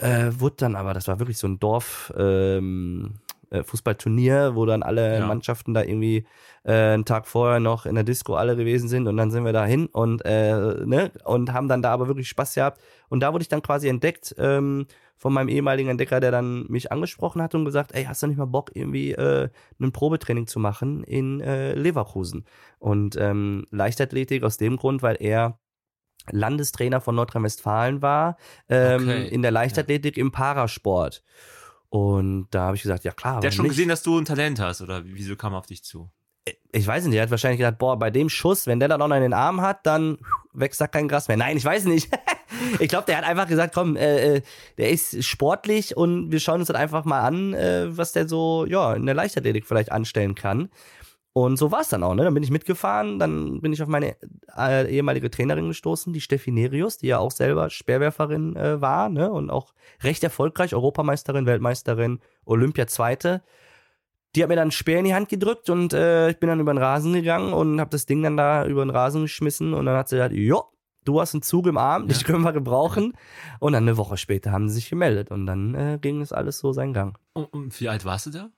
[0.00, 2.12] Äh, wurde dann aber, das war wirklich so ein Dorf.
[2.16, 3.14] Ähm,
[3.50, 5.26] äh, Fußballturnier, wo dann alle Ja.
[5.26, 6.24] Mannschaften da irgendwie
[6.64, 9.52] äh, einen Tag vorher noch in der Disco alle gewesen sind und dann sind wir
[9.52, 13.32] da hin und äh, ne und haben dann da aber wirklich Spaß gehabt und da
[13.32, 14.86] wurde ich dann quasi entdeckt ähm,
[15.16, 18.38] von meinem ehemaligen Entdecker, der dann mich angesprochen hat und gesagt, ey, hast du nicht
[18.38, 19.48] mal Bock irgendwie äh,
[19.80, 22.44] ein Probetraining zu machen in äh, Leverkusen
[22.78, 25.58] und ähm, Leichtathletik aus dem Grund, weil er
[26.30, 28.36] Landestrainer von Nordrhein-Westfalen war
[28.68, 31.22] ähm, Okay, in der Leichtathletik im Parasport.
[31.88, 33.40] Und da habe ich gesagt, ja klar.
[33.40, 33.72] Der hat schon nicht?
[33.72, 36.10] gesehen, dass du ein Talent hast, oder wieso kam er auf dich zu?
[36.72, 39.08] ich weiß nicht, er hat wahrscheinlich gedacht, boah, bei dem Schuss, wenn der dann auch
[39.08, 40.18] noch in den Arm hat, dann
[40.52, 41.36] wächst da kein Gras mehr.
[41.36, 42.08] Nein, ich weiß nicht.
[42.78, 44.42] ich glaube, der hat einfach gesagt, komm, äh, äh,
[44.78, 48.66] der ist sportlich und wir schauen uns das einfach mal an, äh, was der so,
[48.66, 50.70] ja, in der Leichtathletik vielleicht anstellen kann.
[51.44, 52.24] Und so war es dann auch, ne?
[52.24, 54.14] Dann bin ich mitgefahren, dann bin ich auf meine
[54.58, 59.30] äh, ehemalige Trainerin gestoßen, die Steffi Nerius, die ja auch selber Speerwerferin äh, war, ne?
[59.30, 59.72] Und auch
[60.02, 63.42] recht erfolgreich, Europameisterin, Weltmeisterin, Olympia-Zweite.
[64.36, 66.60] Die hat mir dann einen Speer in die Hand gedrückt und äh, ich bin dann
[66.60, 69.86] über den Rasen gegangen und habe das Ding dann da über den Rasen geschmissen und
[69.86, 70.64] dann hat sie gesagt, jo,
[71.06, 73.14] du hast einen Zug im Arm, dich können wir gebrauchen.
[73.60, 76.58] Und dann eine Woche später haben sie sich gemeldet und dann äh, ging es alles
[76.58, 77.18] so seinen Gang.
[77.32, 78.50] Und, und wie alt warst du da?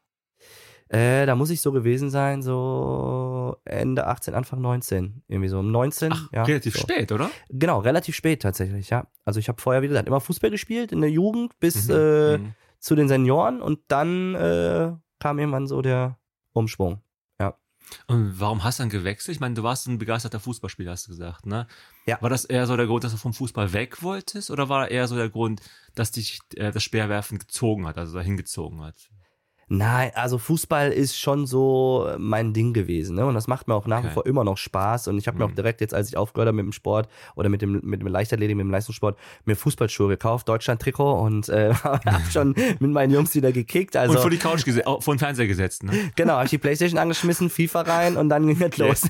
[0.92, 5.22] Äh, da muss ich so gewesen sein, so Ende 18, Anfang 19.
[5.26, 6.12] Irgendwie so um 19.
[6.12, 6.80] Ach, ja, relativ so.
[6.80, 7.30] spät, oder?
[7.48, 9.06] Genau, relativ spät tatsächlich, ja.
[9.24, 12.38] Also ich habe vorher, wie gesagt, immer Fußball gespielt in der Jugend bis Mhm, äh,
[12.38, 12.54] mhm.
[12.78, 16.18] zu den Senioren und dann äh, kam irgendwann so der
[16.52, 17.00] Umschwung.
[18.06, 19.34] Und warum hast du dann gewechselt?
[19.34, 21.66] Ich meine, du warst ein begeisterter Fußballspieler, hast du gesagt, ne?
[22.06, 22.18] Ja.
[22.20, 24.50] War das eher so der Grund, dass du vom Fußball weg wolltest?
[24.50, 25.60] Oder war eher so der Grund,
[25.94, 29.10] dass dich äh, das Speerwerfen gezogen hat, also dahin gezogen hat?
[29.68, 33.24] Nein, also Fußball ist schon so mein Ding gewesen, ne?
[33.24, 34.14] Und das macht mir auch nach wie Okay.
[34.14, 35.08] vor immer noch Spaß.
[35.08, 35.54] Und ich habe mir auch Mhm.
[35.54, 38.56] direkt jetzt, als ich aufgehört habe mit dem Sport oder mit dem mit dem Leichtathletik,
[38.56, 43.50] mit dem Leistungssport, mir Fußballschuhe gekauft, Deutschland-Trikot und äh, habe schon mit meinen Jungs wieder
[43.52, 43.96] gekickt.
[43.96, 45.92] Also und vor die Couch gesetzt, vor den Fernseher gesetzt, ne?
[46.16, 49.02] Genau, hab ich die Playstation angeschmissen, FIFA rein und dann ging es los.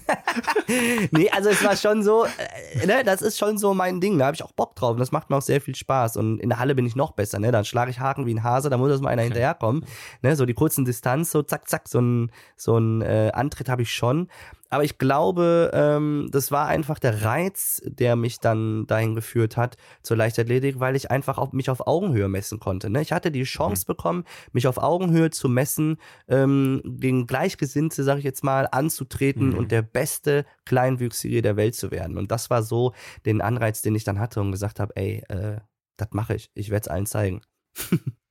[1.11, 4.27] nee, also es war schon so, äh, ne, das ist schon so mein Ding, da
[4.27, 6.49] habe ich auch Bock drauf und das macht mir auch sehr viel Spaß und in
[6.51, 8.77] der Halle bin ich noch besser, ne, dann schlage ich Haken wie ein Hase, da
[8.77, 9.85] muss erst mal einer hinterherkommen,
[10.23, 13.83] ne, so die kurzen Distanz, so zack, zack, so ein, so ein äh, Antritt habe
[13.83, 14.29] ich schon,
[14.71, 19.77] aber ich glaube, ähm, das war einfach der Reiz, der mich dann dahin geführt hat
[20.03, 22.89] zur Leichtathletik, weil ich einfach auf, mich auf Augenhöhe messen konnte.
[22.89, 23.03] Ne?
[23.03, 28.25] Ich hatte die Chance bekommen, mich auf Augenhöhe zu messen, ähm, gegen Gleichgesinnte, sag ich
[28.25, 29.59] jetzt mal, anzutreten Mhm.
[29.59, 32.17] und der beste Kleinwüchsige der Welt zu werden.
[32.17, 32.95] Und das war so
[33.27, 35.59] den Anreiz, den ich dann hatte und gesagt habe, ey, äh,
[35.99, 36.51] das mache ich.
[36.55, 37.43] Ich werde es allen zeigen.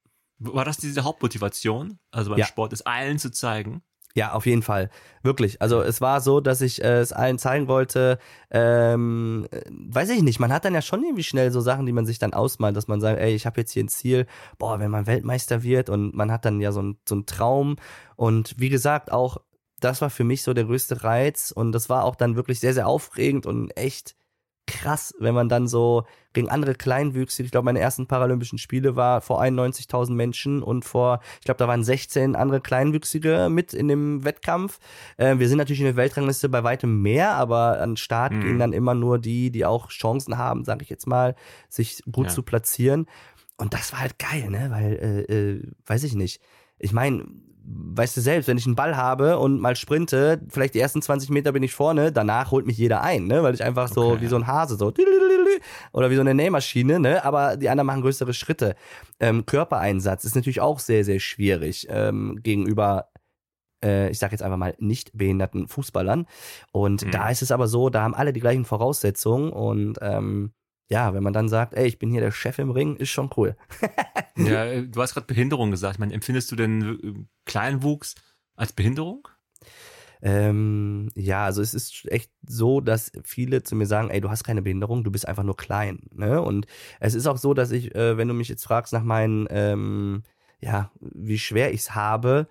[0.43, 1.99] War das diese Hauptmotivation?
[2.12, 2.45] Also beim Ja.
[2.45, 3.84] Sport, es allen zu zeigen?
[4.13, 4.89] Ja, auf jeden Fall.
[5.23, 5.62] Wirklich.
[5.62, 8.17] Also es war so, dass ich äh, es allen zeigen wollte.
[8.49, 10.39] Ähm, äh, weiß ich nicht.
[10.39, 12.88] Man hat dann ja schon irgendwie schnell so Sachen, die man sich dann ausmalt, dass
[12.89, 14.25] man sagt, ey, ich habe jetzt hier ein Ziel.
[14.58, 17.77] Boah, wenn man Weltmeister wird und man hat dann ja so ein so ein Traum.
[18.17, 19.38] Und wie gesagt, auch
[19.80, 22.73] das war für mich so der größte Reiz und das war auch dann wirklich sehr
[22.73, 24.15] sehr aufregend und echt
[24.71, 26.03] krass, wenn man dann so
[26.34, 31.19] gegen andere Kleinwüchsige, ich glaube, meine ersten Paralympischen Spiele war vor 91.000 Menschen und vor,
[31.39, 34.79] ich glaube, da waren 16 andere Kleinwüchsige mit in dem Wettkampf.
[35.17, 38.41] Äh, wir sind natürlich in der Weltrangliste bei weitem mehr, aber an den Start Mhm.
[38.41, 41.36] gehen dann immer nur die, die auch Chancen haben, sage ich jetzt mal,
[41.69, 42.34] sich gut Ja.
[42.34, 43.07] zu platzieren.
[43.57, 44.67] Und das war halt geil, ne?
[44.71, 44.93] Weil,
[45.29, 46.41] äh, äh, weiß ich nicht.
[46.79, 47.25] Ich meine,
[47.73, 51.29] weißt du selbst, wenn ich einen Ball habe und mal sprinte, vielleicht die ersten 20
[51.29, 53.43] Meter bin ich vorne, danach holt mich jeder ein, ne?
[53.43, 54.93] Weil ich einfach so Okay, wie so ein Hase so
[55.93, 57.23] oder wie so eine Nähmaschine, ne?
[57.23, 58.75] Aber die anderen machen größere Schritte.
[59.19, 63.07] Ähm, Körpereinsatz ist natürlich auch sehr, sehr schwierig ähm, gegenüber
[63.84, 66.27] äh, ich sage jetzt einfach mal nicht behinderten Fußballern.
[66.71, 67.12] Und Mhm.
[67.12, 70.53] da ist es aber so, da haben alle die gleichen Voraussetzungen und ähm,
[70.91, 73.30] ja, wenn man dann sagt, ey, ich bin hier der Chef im Ring, ist schon
[73.38, 73.56] cool.
[74.38, 75.95] Ja, du hast gerade Behinderung gesagt.
[75.95, 78.15] Ich meine, empfindest du denn äh, Kleinwuchs
[78.56, 79.27] als Behinderung?
[80.21, 84.43] Ähm, ja, also es ist echt so, dass viele zu mir sagen, ey, du hast
[84.43, 86.08] keine Behinderung, du bist einfach nur klein.
[86.13, 86.41] Ne?
[86.41, 86.65] Und
[86.99, 90.23] es ist auch so, dass ich, äh, wenn du mich jetzt fragst nach meinen, ähm,
[90.60, 92.47] ja, wie schwer ich es habe,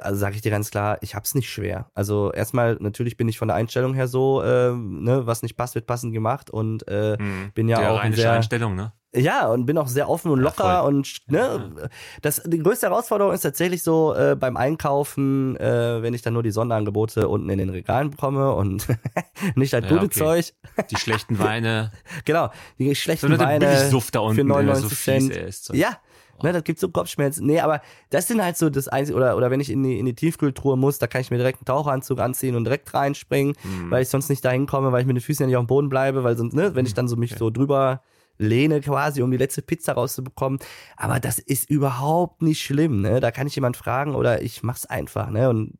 [0.00, 1.90] also sage ich dir ganz klar, ich hab's nicht schwer.
[1.94, 5.74] Also erstmal, natürlich bin ich von der Einstellung her so, äh, ne, was nicht passt,
[5.74, 7.16] wird passend gemacht und äh,
[7.54, 8.92] bin ja Der auch ein sehr, Einstellung, ne?
[9.12, 10.88] ja, und bin auch sehr offen und Ja, locker voll.
[10.94, 11.90] und ne,
[12.22, 16.44] das die größte Herausforderung ist tatsächlich so äh, beim Einkaufen, äh, wenn ich dann nur
[16.44, 18.86] die Sonderangebote unten in den Regalen bekomme und
[19.56, 20.18] nicht das Ja, gute okay.
[20.18, 20.52] Zeug.
[20.90, 21.90] Die schlechten Weine.
[22.24, 25.36] Genau, die schlechten Sondern der Weine Billigsuft da unten, für der so 99 fies Cent.
[25.36, 25.74] ist.
[25.74, 25.96] Ja,
[26.42, 27.46] ne, das gibt so Kopfschmerzen.
[27.46, 30.06] Nee, aber das sind halt so das einzige oder oder wenn ich in die in
[30.06, 33.90] die Tiefkühltruhe muss, da kann ich mir direkt einen Taucheranzug anziehen und direkt reinspringen, Hm.
[33.90, 35.68] weil ich sonst nicht dahin komme, weil ich mit den Füßen ja nicht auf dem
[35.68, 37.38] Boden bleibe, weil sonst ne, wenn ich dann so mich Okay.
[37.38, 38.02] so drüber
[38.38, 40.60] lehne quasi, um die letzte Pizza rauszubekommen.
[40.96, 43.20] Aber das ist überhaupt nicht schlimm, ne?
[43.20, 45.50] Da kann ich jemand fragen oder ich mach's einfach, ne?
[45.50, 45.74] Und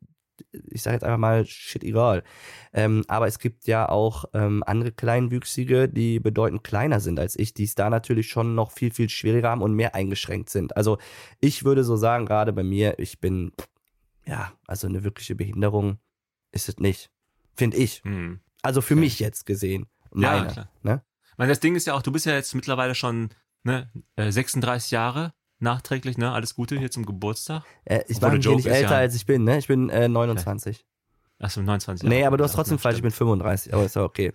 [0.53, 2.23] ich sage jetzt einfach mal, shit, egal.
[2.73, 7.55] Ähm, aber es gibt ja auch ähm, andere Kleinwüchsige, die bedeutend kleiner sind als ich,
[7.55, 10.77] die es da natürlich schon noch viel, viel schwieriger haben und mehr eingeschränkt sind.
[10.77, 10.99] Also
[11.41, 13.53] ich würde so sagen, gerade bei mir, ich bin,
[14.27, 15.99] ja, also eine wirkliche Behinderung
[16.53, 17.11] ist es nicht.
[17.57, 18.03] Finde ich.
[18.05, 18.41] Hm.
[18.63, 19.01] Also für Okay.
[19.01, 19.87] mich jetzt gesehen.
[20.15, 20.71] Ja, Meine, klar.
[20.83, 21.03] ne?
[21.33, 23.31] Ich meine, das Ding ist ja auch, du bist ja jetzt mittlerweile schon
[23.63, 26.33] ne, äh, 36 Jahre nachträglich, ne?
[26.33, 27.63] Alles Gute hier zum Geburtstag.
[27.85, 29.59] Äh, ich war nicht älter ja- als ich bin, ne?
[29.59, 30.85] Ich bin äh, 29.
[31.39, 32.27] Achso, 29 Nee, Jahre.
[32.29, 33.29] aber du hast Ja, trotzdem ja, falsch, ich bin stimmt.
[33.29, 34.33] 35, aber ist ja okay.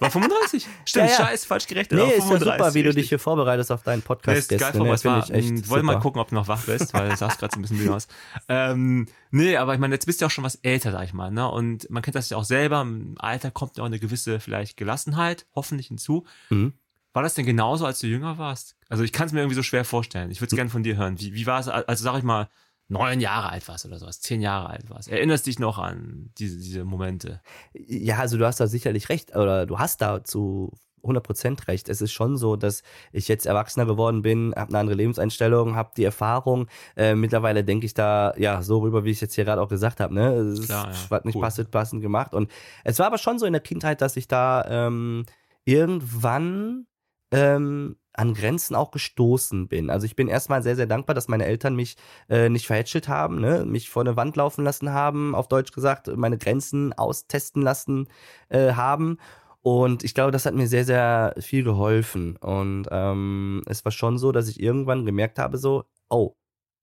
[0.00, 0.66] War 35?
[0.86, 1.16] Stimmt, Ja, ja.
[1.26, 2.00] scheiß, falsch gerechnet.
[2.00, 4.50] Nee, ist ja 35, super, wie du dich hier vorbereitest auf deinen Nee, Podcast.
[4.50, 4.96] ist geil ne?
[4.96, 7.38] Finde ich echt Hm, Wollte mal gucken, ob du noch wach bist, weil du sahst
[7.38, 8.08] gerade so ein bisschen müde aus.
[8.48, 11.30] Ähm, nee, aber ich meine, jetzt bist du auch schon was älter, sag ich mal,
[11.30, 11.48] ne?
[11.50, 12.80] Und man kennt das ja auch selber.
[12.80, 16.24] Im Alter kommt ja auch eine gewisse vielleicht Gelassenheit, hoffentlich hinzu.
[16.48, 16.72] Mhm.
[17.12, 18.74] War das denn genauso, als du jünger warst?
[18.88, 20.30] Also ich kann es mir irgendwie so schwer vorstellen.
[20.30, 20.56] Ich würde es Hm.
[20.56, 21.20] gerne von dir hören.
[21.20, 22.48] Wie, wie war es, also sag ich mal,
[22.88, 25.08] neun Jahre alt warst oder sowas, zehn Jahre alt warst?
[25.08, 27.40] Erinnerst dich noch an diese, diese Momente?
[27.74, 30.72] Ja, also du hast da sicherlich recht, oder du hast da zu
[31.04, 31.88] 100% recht.
[31.88, 35.90] Es ist schon so, dass ich jetzt erwachsener geworden bin, habe eine andere Lebenseinstellung, habe
[35.96, 36.66] die Erfahrung.
[36.96, 40.00] Äh, mittlerweile denke ich da ja so rüber, wie ich jetzt hier gerade auch gesagt
[40.00, 40.12] habe.
[40.14, 40.32] Ne?
[40.34, 40.96] Es ist, Klar, ja.
[41.10, 41.42] was nicht Cool.
[41.42, 42.34] passend, passend gemacht.
[42.34, 42.50] Und
[42.84, 45.24] es war aber schon so in der Kindheit, dass ich da ähm,
[45.64, 46.86] irgendwann
[47.30, 49.90] ähm, an Grenzen auch gestoßen bin.
[49.90, 51.96] Also ich bin erstmal sehr, sehr dankbar, dass meine Eltern mich
[52.28, 53.64] äh, nicht verhätschelt haben, ne?
[53.64, 58.08] mich vor eine Wand laufen lassen haben, auf Deutsch gesagt, meine Grenzen austesten lassen
[58.48, 59.18] äh, haben.
[59.62, 62.36] Und ich glaube, das hat mir sehr, sehr viel geholfen.
[62.36, 66.34] Und ähm, es war schon so, dass ich irgendwann gemerkt habe, so, oh,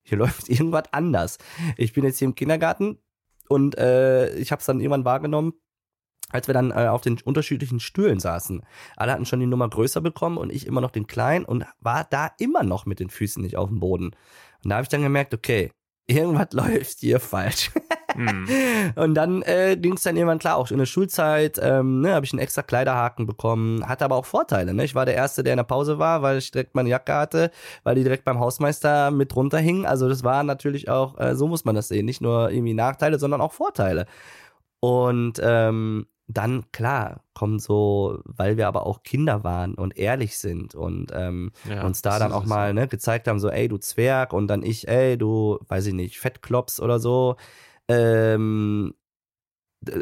[0.03, 1.37] hier läuft irgendwas anders.
[1.75, 2.97] Ich bin jetzt hier im Kindergarten
[3.49, 5.53] und äh, ich habe es dann irgendwann wahrgenommen,
[6.31, 8.61] als wir dann äh, auf den unterschiedlichen Stühlen saßen.
[8.95, 12.05] Alle hatten schon die Nummer größer bekommen und ich immer noch den kleinen und war
[12.09, 14.11] da immer noch mit den Füßen nicht auf dem Boden.
[14.63, 15.71] Und da habe ich dann gemerkt, okay,
[16.07, 17.71] irgendwas läuft hier falsch.
[18.15, 18.47] Hm.
[18.95, 22.25] Und dann äh, ging es dann irgendwann klar, auch in der Schulzeit ähm, ne, habe
[22.25, 24.73] ich einen extra Kleiderhaken bekommen, hatte aber auch Vorteile.
[24.73, 24.85] Ne?
[24.85, 27.51] Ich war der Erste, der in der Pause war, weil ich direkt meine Jacke hatte,
[27.83, 29.85] weil die direkt beim Hausmeister mit runterhing.
[29.85, 33.19] Also das war natürlich auch, äh, so muss man das sehen, nicht nur irgendwie Nachteile,
[33.19, 34.05] sondern auch Vorteile.
[34.79, 40.73] Und ähm, dann, klar, kommen so, weil wir aber auch Kinder waren und ehrlich sind
[40.73, 44.33] und ähm, Ja, uns da dann auch mal ne, gezeigt haben, so, ey, du Zwerg
[44.33, 47.35] und dann ich, ey, du, weiß ich nicht, Fettklops oder so.
[47.87, 48.95] Ähm,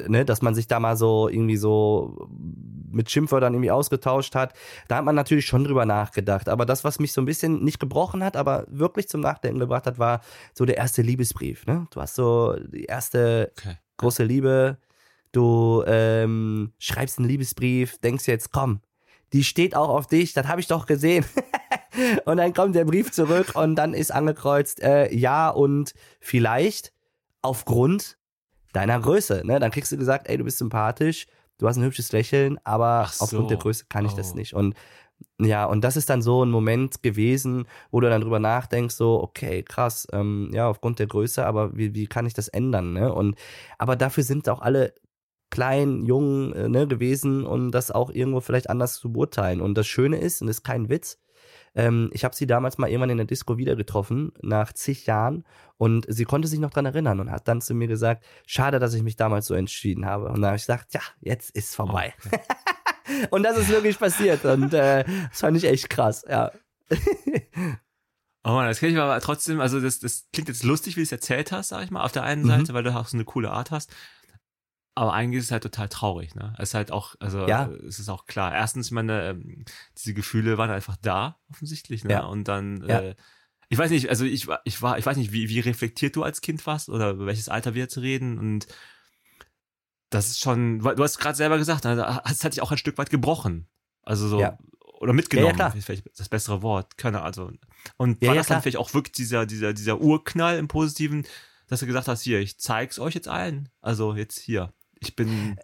[0.08, 2.30] ne, dass man sich da mal so irgendwie so
[2.90, 4.54] mit Schimpfwörtern irgendwie ausgetauscht hat.
[4.88, 6.48] Da hat man natürlich schon drüber nachgedacht.
[6.48, 9.88] Aber das, was mich so ein bisschen nicht gebrochen hat, aber wirklich zum Nachdenken gebracht
[9.88, 10.22] hat, war
[10.54, 11.66] so der erste Liebesbrief.
[11.66, 11.88] Ne?
[11.92, 13.78] Du hast so die erste Okay.
[13.98, 14.78] große Liebe.
[15.34, 18.82] Du ähm, schreibst einen Liebesbrief, denkst jetzt, komm,
[19.34, 21.26] die steht auch auf dich, das habe ich doch gesehen.
[22.26, 26.94] und dann kommt der Brief zurück und dann ist angekreuzt, äh, ja und vielleicht
[27.42, 28.18] aufgrund
[28.74, 29.42] deiner Größe.
[29.44, 29.60] Ne?
[29.60, 31.26] Dann kriegst du gesagt, ey, du bist sympathisch,
[31.58, 33.24] du hast ein hübsches Lächeln, aber so.
[33.24, 34.36] aufgrund der Größe kann ich das Oh.
[34.36, 34.54] nicht.
[34.54, 34.76] Und
[35.40, 39.22] ja, und das ist dann so ein Moment gewesen, wo du dann drüber nachdenkst, so,
[39.22, 43.12] okay, krass, ähm, ja, aufgrund der Größe, aber wie, wie kann ich das ändern, ne?
[43.14, 43.36] Und,
[43.80, 44.94] aber dafür sind auch alle
[45.54, 49.62] klein, jung, äh, ne, gewesen und das auch irgendwo vielleicht anders zu beurteilen.
[49.62, 51.20] Und das Schöne ist, und das ist kein Witz,
[51.76, 55.44] ähm, ich habe sie damals mal irgendwann in der Disco wieder getroffen, nach zig Jahren,
[55.78, 58.96] und sie konnte sich noch dran erinnern und hat dann zu mir gesagt, schade, dass
[58.96, 60.30] ich mich damals so entschieden habe.
[60.30, 62.14] Und da habe ich gesagt, ja, jetzt ist vorbei.
[62.26, 62.40] Okay.
[63.32, 64.46] Und das ist wirklich passiert.
[64.46, 66.52] Und äh, das fand ich echt krass, ja.
[68.46, 71.04] Oh Mann, das kenne ich aber trotzdem, also das, das klingt jetzt lustig, wie du
[71.04, 72.48] es erzählt hast, sag ich mal, auf der einen Mhm.
[72.48, 73.92] Seite, weil du auch so eine coole Art hast.
[74.96, 76.54] Aber eigentlich ist es halt total traurig, ne?
[76.60, 77.66] Es ist halt auch, also Ja.
[77.66, 78.54] äh, es ist auch klar.
[78.54, 79.66] Erstens, ich meine, ähm,
[79.98, 82.14] diese Gefühle waren einfach da, offensichtlich, ne?
[82.14, 82.26] Ja.
[82.26, 83.00] Und dann, Ja.
[83.00, 83.16] äh,
[83.70, 86.22] ich weiß nicht, also ich war, ich war, ich weiß nicht, wie, wie reflektiert du
[86.24, 88.68] als Kind warst oder über welches Alter wir jetzt reden und
[90.12, 93.00] das ist schon, du hast gerade selber gesagt, also, es hat dich auch ein Stück
[93.00, 93.68] weit gebrochen.
[94.04, 94.60] Also so, Ja.
[95.00, 95.76] oder mitgenommen, klar.
[95.76, 97.52] ist vielleicht das bessere Wort, keine also.
[97.98, 101.26] Und Ja, war ja, das dann vielleicht auch wirklich dieser, dieser, dieser Urknall im Positiven,
[101.68, 103.70] dass du gesagt hast, hier, ich zeig's euch jetzt allen.
[103.82, 104.72] Also jetzt hier.
[105.04, 105.58] Ich bin,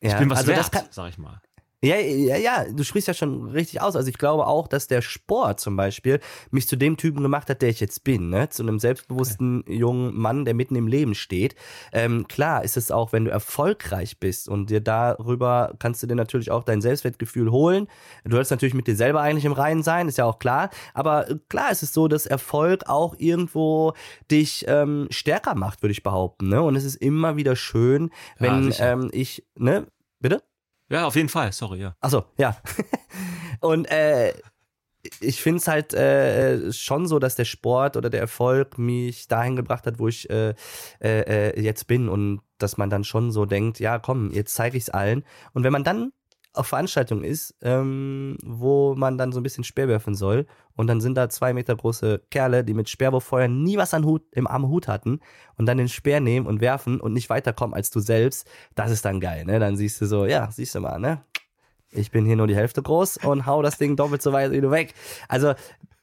[0.00, 0.18] ich ja.
[0.18, 1.40] bin was also wert, kann, sag ich mal.
[1.84, 3.94] Ja, ja, ja, du sprichst ja schon richtig aus.
[3.94, 6.18] Also ich glaube auch, dass der Sport zum Beispiel
[6.50, 8.48] mich zu dem Typen gemacht hat, der ich jetzt bin, ne?
[8.48, 11.54] Zu einem selbstbewussten jungen Mann, der mitten im Leben steht.
[11.92, 16.14] Ähm, klar ist es auch, wenn du erfolgreich bist und dir darüber kannst du dir
[16.14, 17.86] natürlich auch dein Selbstwertgefühl holen.
[18.24, 20.70] Du sollst natürlich mit dir selber eigentlich im Reinen sein, ist ja auch klar.
[20.94, 23.92] Aber äh, klar ist es so, dass Erfolg auch irgendwo
[24.30, 26.62] dich ähm, stärker macht, würde ich behaupten, ne?
[26.62, 28.92] Und es ist immer wieder schön, Ja, wenn sicher.
[28.92, 29.86] ähm, ich, ne?
[30.20, 30.42] Bitte?
[30.94, 31.96] Ja, auf jeden Fall, sorry, ja.
[32.00, 32.56] Achso, ja.
[33.60, 34.32] Und äh,
[35.18, 39.56] ich finde es halt äh, schon so, dass der Sport oder der Erfolg mich dahin
[39.56, 40.54] gebracht hat, wo ich äh,
[41.00, 44.76] äh, äh, jetzt bin und dass man dann schon so denkt, ja komm, jetzt zeige
[44.76, 45.24] ich es allen.
[45.52, 46.12] Und wenn man dann
[46.54, 51.00] auf Veranstaltungen ist, ähm, wo man dann so ein bisschen Speer werfen soll und dann
[51.00, 54.46] sind da zwei Meter große Kerle, die mit Speerwurf vorher nie was an Hut, im
[54.46, 55.20] am Hut hatten
[55.56, 59.04] und dann den Speer nehmen und werfen und nicht weiterkommen als du selbst, das ist
[59.04, 59.58] dann geil, ne?
[59.58, 61.22] Dann siehst du so, ja, siehst du mal, ne?
[61.90, 64.60] Ich bin hier nur die Hälfte groß und hau das Ding doppelt so weit wie
[64.60, 64.94] du weg.
[65.28, 65.54] Also,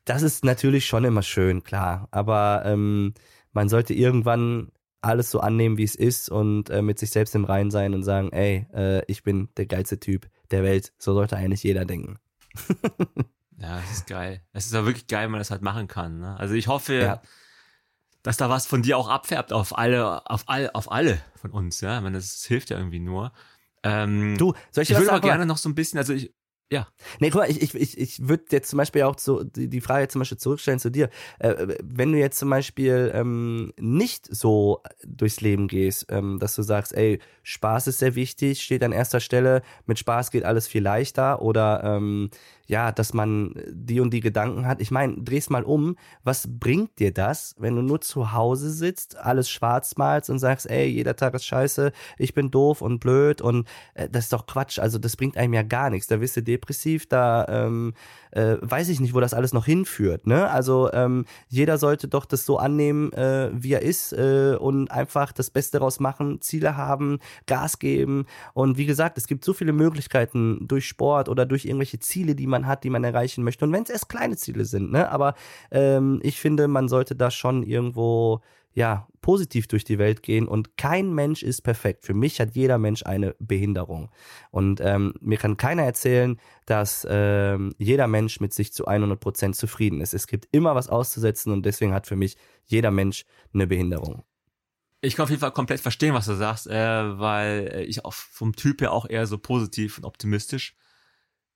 [0.06, 2.08] das ist natürlich schon immer schön, klar.
[2.12, 3.14] Aber ähm,
[3.52, 7.46] man sollte irgendwann alles so annehmen, wie es ist und äh, mit sich selbst im
[7.46, 10.94] Reinen sein und sagen, ey, äh, ich bin der geilste Typ der Welt.
[10.98, 12.20] So sollte eigentlich jeder denken.
[13.58, 14.42] ja, das ist geil.
[14.54, 16.20] Es ist ja wirklich geil, wenn man das halt machen kann.
[16.20, 16.38] Ne?
[16.40, 17.22] Also ich hoffe, Ja.
[18.24, 21.82] dass da was von dir auch abfärbt auf alle, auf alle, auf alle von uns.
[21.82, 23.32] Ja, ich meine, das hilft ja irgendwie nur.
[23.84, 25.28] Ähm, Du, soll ich ich würde aber sagen?
[25.28, 26.34] gerne noch so ein bisschen, also ich,
[26.72, 26.88] ja,
[27.20, 29.82] Nee, guck mal, ich, ich, ich, ich würde jetzt zum Beispiel auch so die, die
[29.82, 31.10] Frage zum Beispiel zurückstellen zu dir.
[31.40, 36.62] Äh, wenn du jetzt zum Beispiel ähm, nicht so durchs Leben gehst, ähm, dass du
[36.62, 40.82] sagst, ey, Spaß ist sehr wichtig, steht an erster Stelle, mit Spaß geht alles viel
[40.82, 42.30] leichter oder ähm,
[42.68, 44.82] ja, dass man die und die Gedanken hat.
[44.82, 49.18] Ich meine, dreh's mal um, was bringt dir das, wenn du nur zu Hause sitzt,
[49.18, 53.42] alles schwarz malst und sagst, ey, jeder Tag ist scheiße, ich bin doof und blöd
[53.42, 56.08] und äh, das ist doch Quatsch, also das bringt einem ja gar nichts.
[56.08, 57.94] Da bist du depressiv, da ähm,
[58.32, 60.28] äh, weiß ich nicht, wo das alles noch hinführt.
[60.28, 60.50] Ne?
[60.50, 65.32] Also ähm, jeder sollte doch das so annehmen, äh, wie er ist äh, und einfach
[65.32, 68.26] das Beste daraus machen, Ziele haben, Gas geben.
[68.54, 72.48] Und wie gesagt, es gibt so viele Möglichkeiten durch Sport oder durch irgendwelche Ziele, die
[72.52, 73.66] man hat, die man erreichen möchte.
[73.66, 75.10] Und wenn es erst kleine Ziele sind, ne?
[75.10, 75.34] aber
[75.72, 78.42] ähm, ich finde, man sollte da schon irgendwo
[78.74, 82.06] ja, positiv durch die Welt gehen und kein Mensch ist perfekt.
[82.06, 84.10] Für mich hat jeder Mensch eine Behinderung.
[84.50, 89.56] Und ähm, mir kann keiner erzählen, dass ähm, jeder Mensch mit sich zu 100 Prozent
[89.56, 90.14] zufrieden ist.
[90.14, 94.24] Es gibt immer was auszusetzen und deswegen hat für mich jeder Mensch eine Behinderung.
[95.02, 98.56] ich kann auf jeden Fall komplett verstehen, was du sagst, äh, weil ich auch vom
[98.56, 100.76] Typ her auch eher so positiv und optimistisch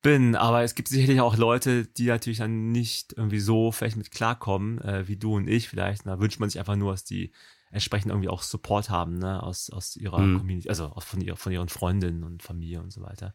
[0.05, 0.35] bin.
[0.35, 4.79] Aber es gibt sicherlich auch Leute, die natürlich dann nicht irgendwie so vielleicht mit klarkommen,
[4.81, 6.05] äh, wie du und ich vielleicht.
[6.05, 7.31] Da wünscht man sich einfach nur, dass die
[7.71, 10.37] entsprechend irgendwie auch Support haben, ne, aus, aus ihrer Mhm.
[10.37, 13.33] Community, also von, ihr, von ihren Freundinnen und Familie und so weiter.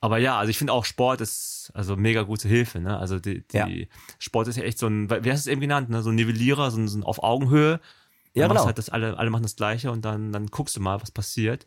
[0.00, 2.98] Aber ja, also ich finde auch Sport ist also mega gute Hilfe, ne?
[2.98, 3.66] Also die, die Ja.
[4.18, 6.02] Sport ist ja echt so ein, wie hast du es eben genannt, ne?
[6.02, 7.80] So ein Nivellierer, so ein, so ein auf Augenhöhe.
[8.34, 8.64] Ja, genau.
[8.66, 11.66] Halt das alle, alle machen das Gleiche und dann, dann guckst du mal, was passiert.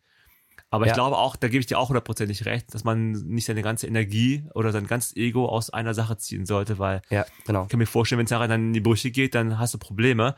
[0.70, 0.92] Aber Ja.
[0.92, 3.86] ich glaube auch, da gebe ich dir auch hundertprozentig recht, dass man nicht seine ganze
[3.88, 7.64] Energie oder sein ganzes Ego aus einer Sache ziehen sollte, weil Ja, genau.
[7.64, 9.78] ich kann mir vorstellen, wenn es nachher dann in die Brüche geht, dann hast du
[9.78, 10.36] Probleme.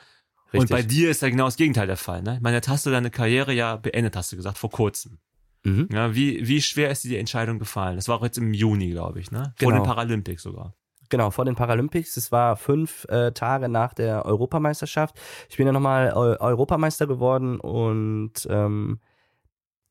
[0.51, 0.69] Und Richtig.
[0.69, 2.21] bei dir ist ja genau das Gegenteil der Fall.
[2.21, 2.36] Ne?
[2.36, 5.19] Ich meine, jetzt hast du deine Karriere ja beendet, hast du gesagt, vor kurzem.
[5.63, 5.89] Mhm.
[5.91, 7.95] Ja, wie, wie schwer ist dir die Entscheidung gefallen?
[7.95, 9.54] Das war auch jetzt im Juni, glaube ich, ne?
[9.58, 9.84] Vor Genau.
[9.84, 10.75] den Paralympics sogar.
[11.10, 12.17] Genau, vor den Paralympics.
[12.17, 15.19] Es war fünf äh, Tage nach der Europameisterschaft.
[15.49, 18.99] Ich bin ja nochmal Eu Europameister geworden und ähm,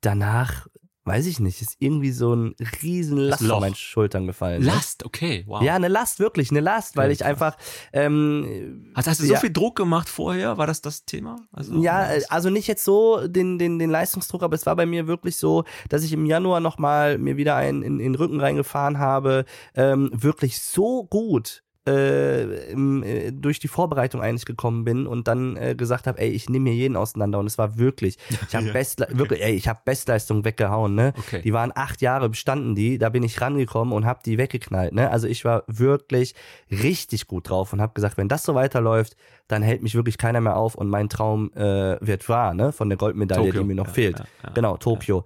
[0.05, 0.67] danach,
[1.07, 4.63] weiß ich nicht, ist irgendwie so ein riesen Last auf meinen Schultern gefallen.
[4.63, 4.69] ne?
[4.69, 5.63] Last, okay, wow.
[5.63, 7.29] Ja, eine Last, wirklich, eine Last, weil ich krass.
[7.29, 7.57] einfach
[7.93, 9.41] ähm, Hast, hast du so Ja.
[9.41, 10.57] viel Druck gemacht vorher?
[10.57, 11.37] War das das Thema?
[11.53, 15.07] Also, Ja, also nicht jetzt so den, den, den Leistungsdruck, aber es war bei mir
[15.07, 18.99] wirklich so, dass ich im Januar nochmal mir wieder einen in, in den Rücken reingefahren
[18.99, 25.29] habe, ähm, wirklich so gut äh, im, äh, durch die Vorbereitung eigentlich gekommen bin und
[25.29, 28.17] dann äh, gesagt habe, ey, ich nehme mir jeden auseinander und es war wirklich,
[28.49, 31.13] ich habe Ja, Bestle wirklich, ey, ich habe Bestleistung weggehauen, ne?
[31.19, 31.43] Okay.
[31.43, 35.11] Die waren acht Jahre bestanden die, da bin ich rangekommen und habe die weggeknallt, ne?
[35.11, 36.35] Also ich war wirklich
[36.71, 39.17] richtig gut drauf und habe gesagt, wenn das so weiterläuft,
[39.49, 42.73] dann hält mich wirklich keiner mehr auf und mein Traum äh, wird wahr, ne?
[42.73, 43.61] Von der Goldmedaille, Tokio.
[43.61, 44.19] die mir noch Ja, fehlt.
[44.19, 45.25] ja, genau, Tokio.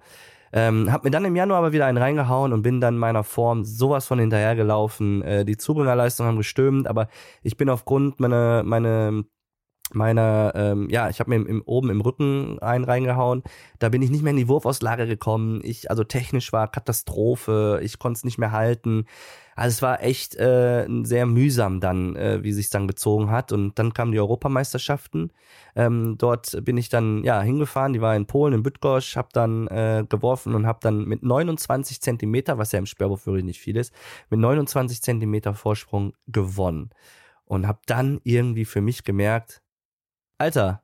[0.51, 3.63] Ähm, hab mir dann im Januar aber wieder einen reingehauen und bin dann meiner Form
[3.63, 5.21] sowas von hinterhergelaufen.
[5.21, 7.07] Äh, die Zubringerleistungen haben gestimmt, aber
[7.43, 9.25] ich bin aufgrund meiner, meine,
[9.93, 13.43] meiner, ähm, ja, ich habe mir im, im, oben im Rücken einen reingehauen.
[13.79, 15.61] Da bin ich nicht mehr in die Wurfauslage gekommen.
[15.63, 17.79] Ich, also technisch war Katastrophe.
[17.83, 19.05] Ich konnte es nicht mehr halten.
[19.59, 23.51] Also es war echt äh, sehr mühsam dann, äh, wie sich dann gezogen hat.
[23.51, 25.33] Und dann kamen die Europameisterschaften.
[25.75, 27.91] Ähm, dort bin ich dann ja hingefahren.
[27.91, 29.17] Die war in Polen, in Bydgoszcz.
[29.17, 33.43] Habe dann äh, geworfen und habe dann mit 29 Zentimeter, was ja im Sperrwurf wirklich
[33.43, 33.93] nicht viel ist,
[34.29, 36.91] mit 29 Zentimeter Vorsprung gewonnen.
[37.43, 39.61] Und habe dann irgendwie für mich gemerkt,
[40.39, 40.81] Alter,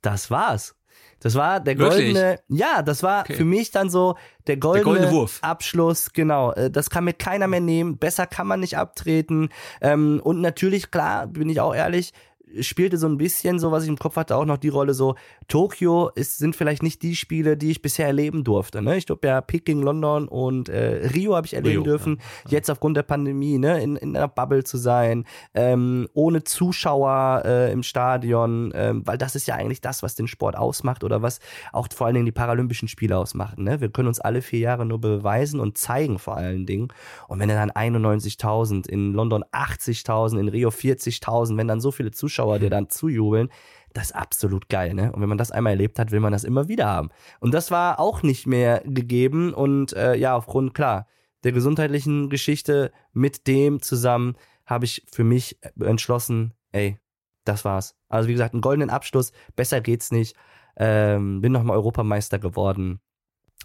[0.00, 0.74] das war's.
[1.20, 2.14] Das war der Wirklich?
[2.14, 3.34] goldene, ja, das war Okay.
[3.34, 4.16] für mich dann so
[4.48, 5.38] der goldene, goldene Wurf.
[5.42, 6.52] Abschluss, genau.
[6.52, 7.96] Äh, Das kann mir keiner mehr nehmen.
[7.98, 9.50] Besser kann man nicht abtreten.
[9.80, 12.12] Ähm, Und natürlich, klar, bin ich auch ehrlich,
[12.60, 15.14] spielte so ein bisschen so, was ich im Kopf hatte, auch noch die Rolle so,
[15.48, 18.82] Tokio ist, sind vielleicht nicht die Spiele, die ich bisher erleben durfte.
[18.82, 18.96] Ne?
[18.96, 22.20] Ich glaube ja Peking, London und äh, Rio habe ich erleben Rio, dürfen.
[22.48, 27.72] Jetzt aufgrund der Pandemie, ne, in, in einer Bubble zu sein, ähm, ohne Zuschauer äh,
[27.72, 31.40] im Stadion, ähm, weil das ist ja eigentlich das, was den Sport ausmacht oder was
[31.72, 33.64] auch vor allen Dingen die Paralympischen Spiele ausmachen.
[33.64, 33.80] Ne?
[33.80, 36.88] Wir können uns alle vier Jahre nur beweisen und zeigen vor allen Dingen.
[37.28, 42.41] Und wenn dann 91.000, in London 80.000, in Rio 40.000, wenn dann so viele Zuschauer
[42.58, 43.48] dir dann zujubeln,
[43.92, 45.12] das ist absolut geil, ne?
[45.12, 47.10] Und wenn man das einmal erlebt hat, will man das immer wieder haben.
[47.40, 51.06] Und das war auch nicht mehr gegeben und äh, ja, aufgrund, klar,
[51.44, 56.98] der gesundheitlichen Geschichte mit dem zusammen habe ich für mich entschlossen, ey,
[57.44, 57.96] das war's.
[58.08, 60.36] Also wie gesagt, einen goldenen Abschluss, besser geht's nicht.
[60.76, 63.00] ähm, bin nochmal Europameister geworden.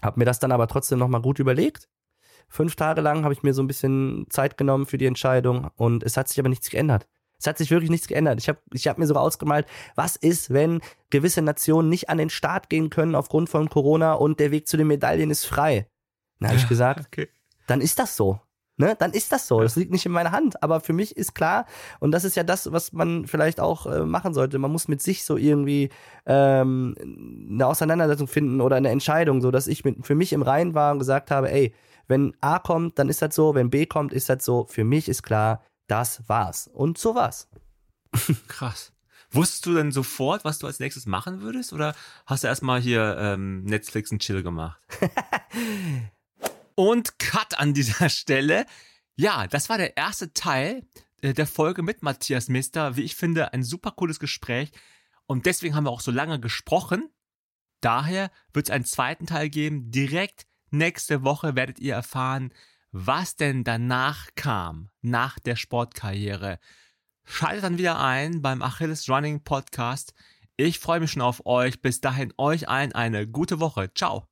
[0.01, 1.87] Hab mir das dann aber trotzdem nochmal gut überlegt.
[2.49, 6.03] Fünf Tage lang habe ich mir so ein bisschen Zeit genommen für die Entscheidung und
[6.03, 7.07] es hat sich aber nichts geändert.
[7.39, 8.39] Es hat sich wirklich nichts geändert.
[8.39, 12.29] Ich habe ich hab mir sogar ausgemalt, was ist, wenn gewisse Nationen nicht an den
[12.29, 15.87] Start gehen können aufgrund von Corona und der Weg zu den Medaillen ist frei.
[16.39, 17.27] Dann habe ich gesagt, Okay.
[17.67, 18.39] dann ist das so.
[18.79, 18.95] Ne?
[18.99, 19.61] Dann ist das so.
[19.61, 20.61] Das liegt nicht in meiner Hand.
[20.61, 21.65] Aber für mich ist klar,
[21.99, 24.59] und das ist ja das, was man vielleicht auch äh, machen sollte.
[24.59, 25.89] Man muss mit sich so irgendwie
[26.27, 26.95] ähm,
[27.51, 30.91] eine Auseinandersetzung finden oder eine Entscheidung, so dass ich mit, für mich im Reinen war
[30.91, 31.73] und gesagt habe, ey,
[32.07, 34.65] wenn A kommt, dann ist das so, wenn B kommt, ist das so.
[34.69, 36.67] Für mich ist klar, das war's.
[36.67, 37.49] Und so war's.
[38.47, 38.93] Krass.
[39.31, 41.73] Wusstest du denn sofort, was du als nächstes machen würdest?
[41.73, 44.81] Oder hast du erstmal hier ähm, Netflix und Chill gemacht?
[46.75, 48.65] und Cut an dieser Stelle.
[49.15, 50.85] Ja, das war der erste Teil
[51.21, 52.95] äh, der Folge mit Matthias Mister.
[52.95, 54.71] Wie ich finde, ein super cooles Gespräch.
[55.25, 57.09] Und deswegen haben wir auch so lange gesprochen.
[57.81, 59.91] Daher wird es einen zweiten Teil geben.
[59.91, 62.53] Direkt nächste Woche werdet ihr erfahren,
[62.91, 66.59] was denn danach kam, nach der Sportkarriere.
[67.25, 70.13] Schaltet dann wieder ein beim Achilles Running Podcast.
[70.55, 71.81] Ich freue mich schon auf euch.
[71.81, 73.93] Bis dahin euch allen eine gute Woche.
[73.93, 74.27] Ciao.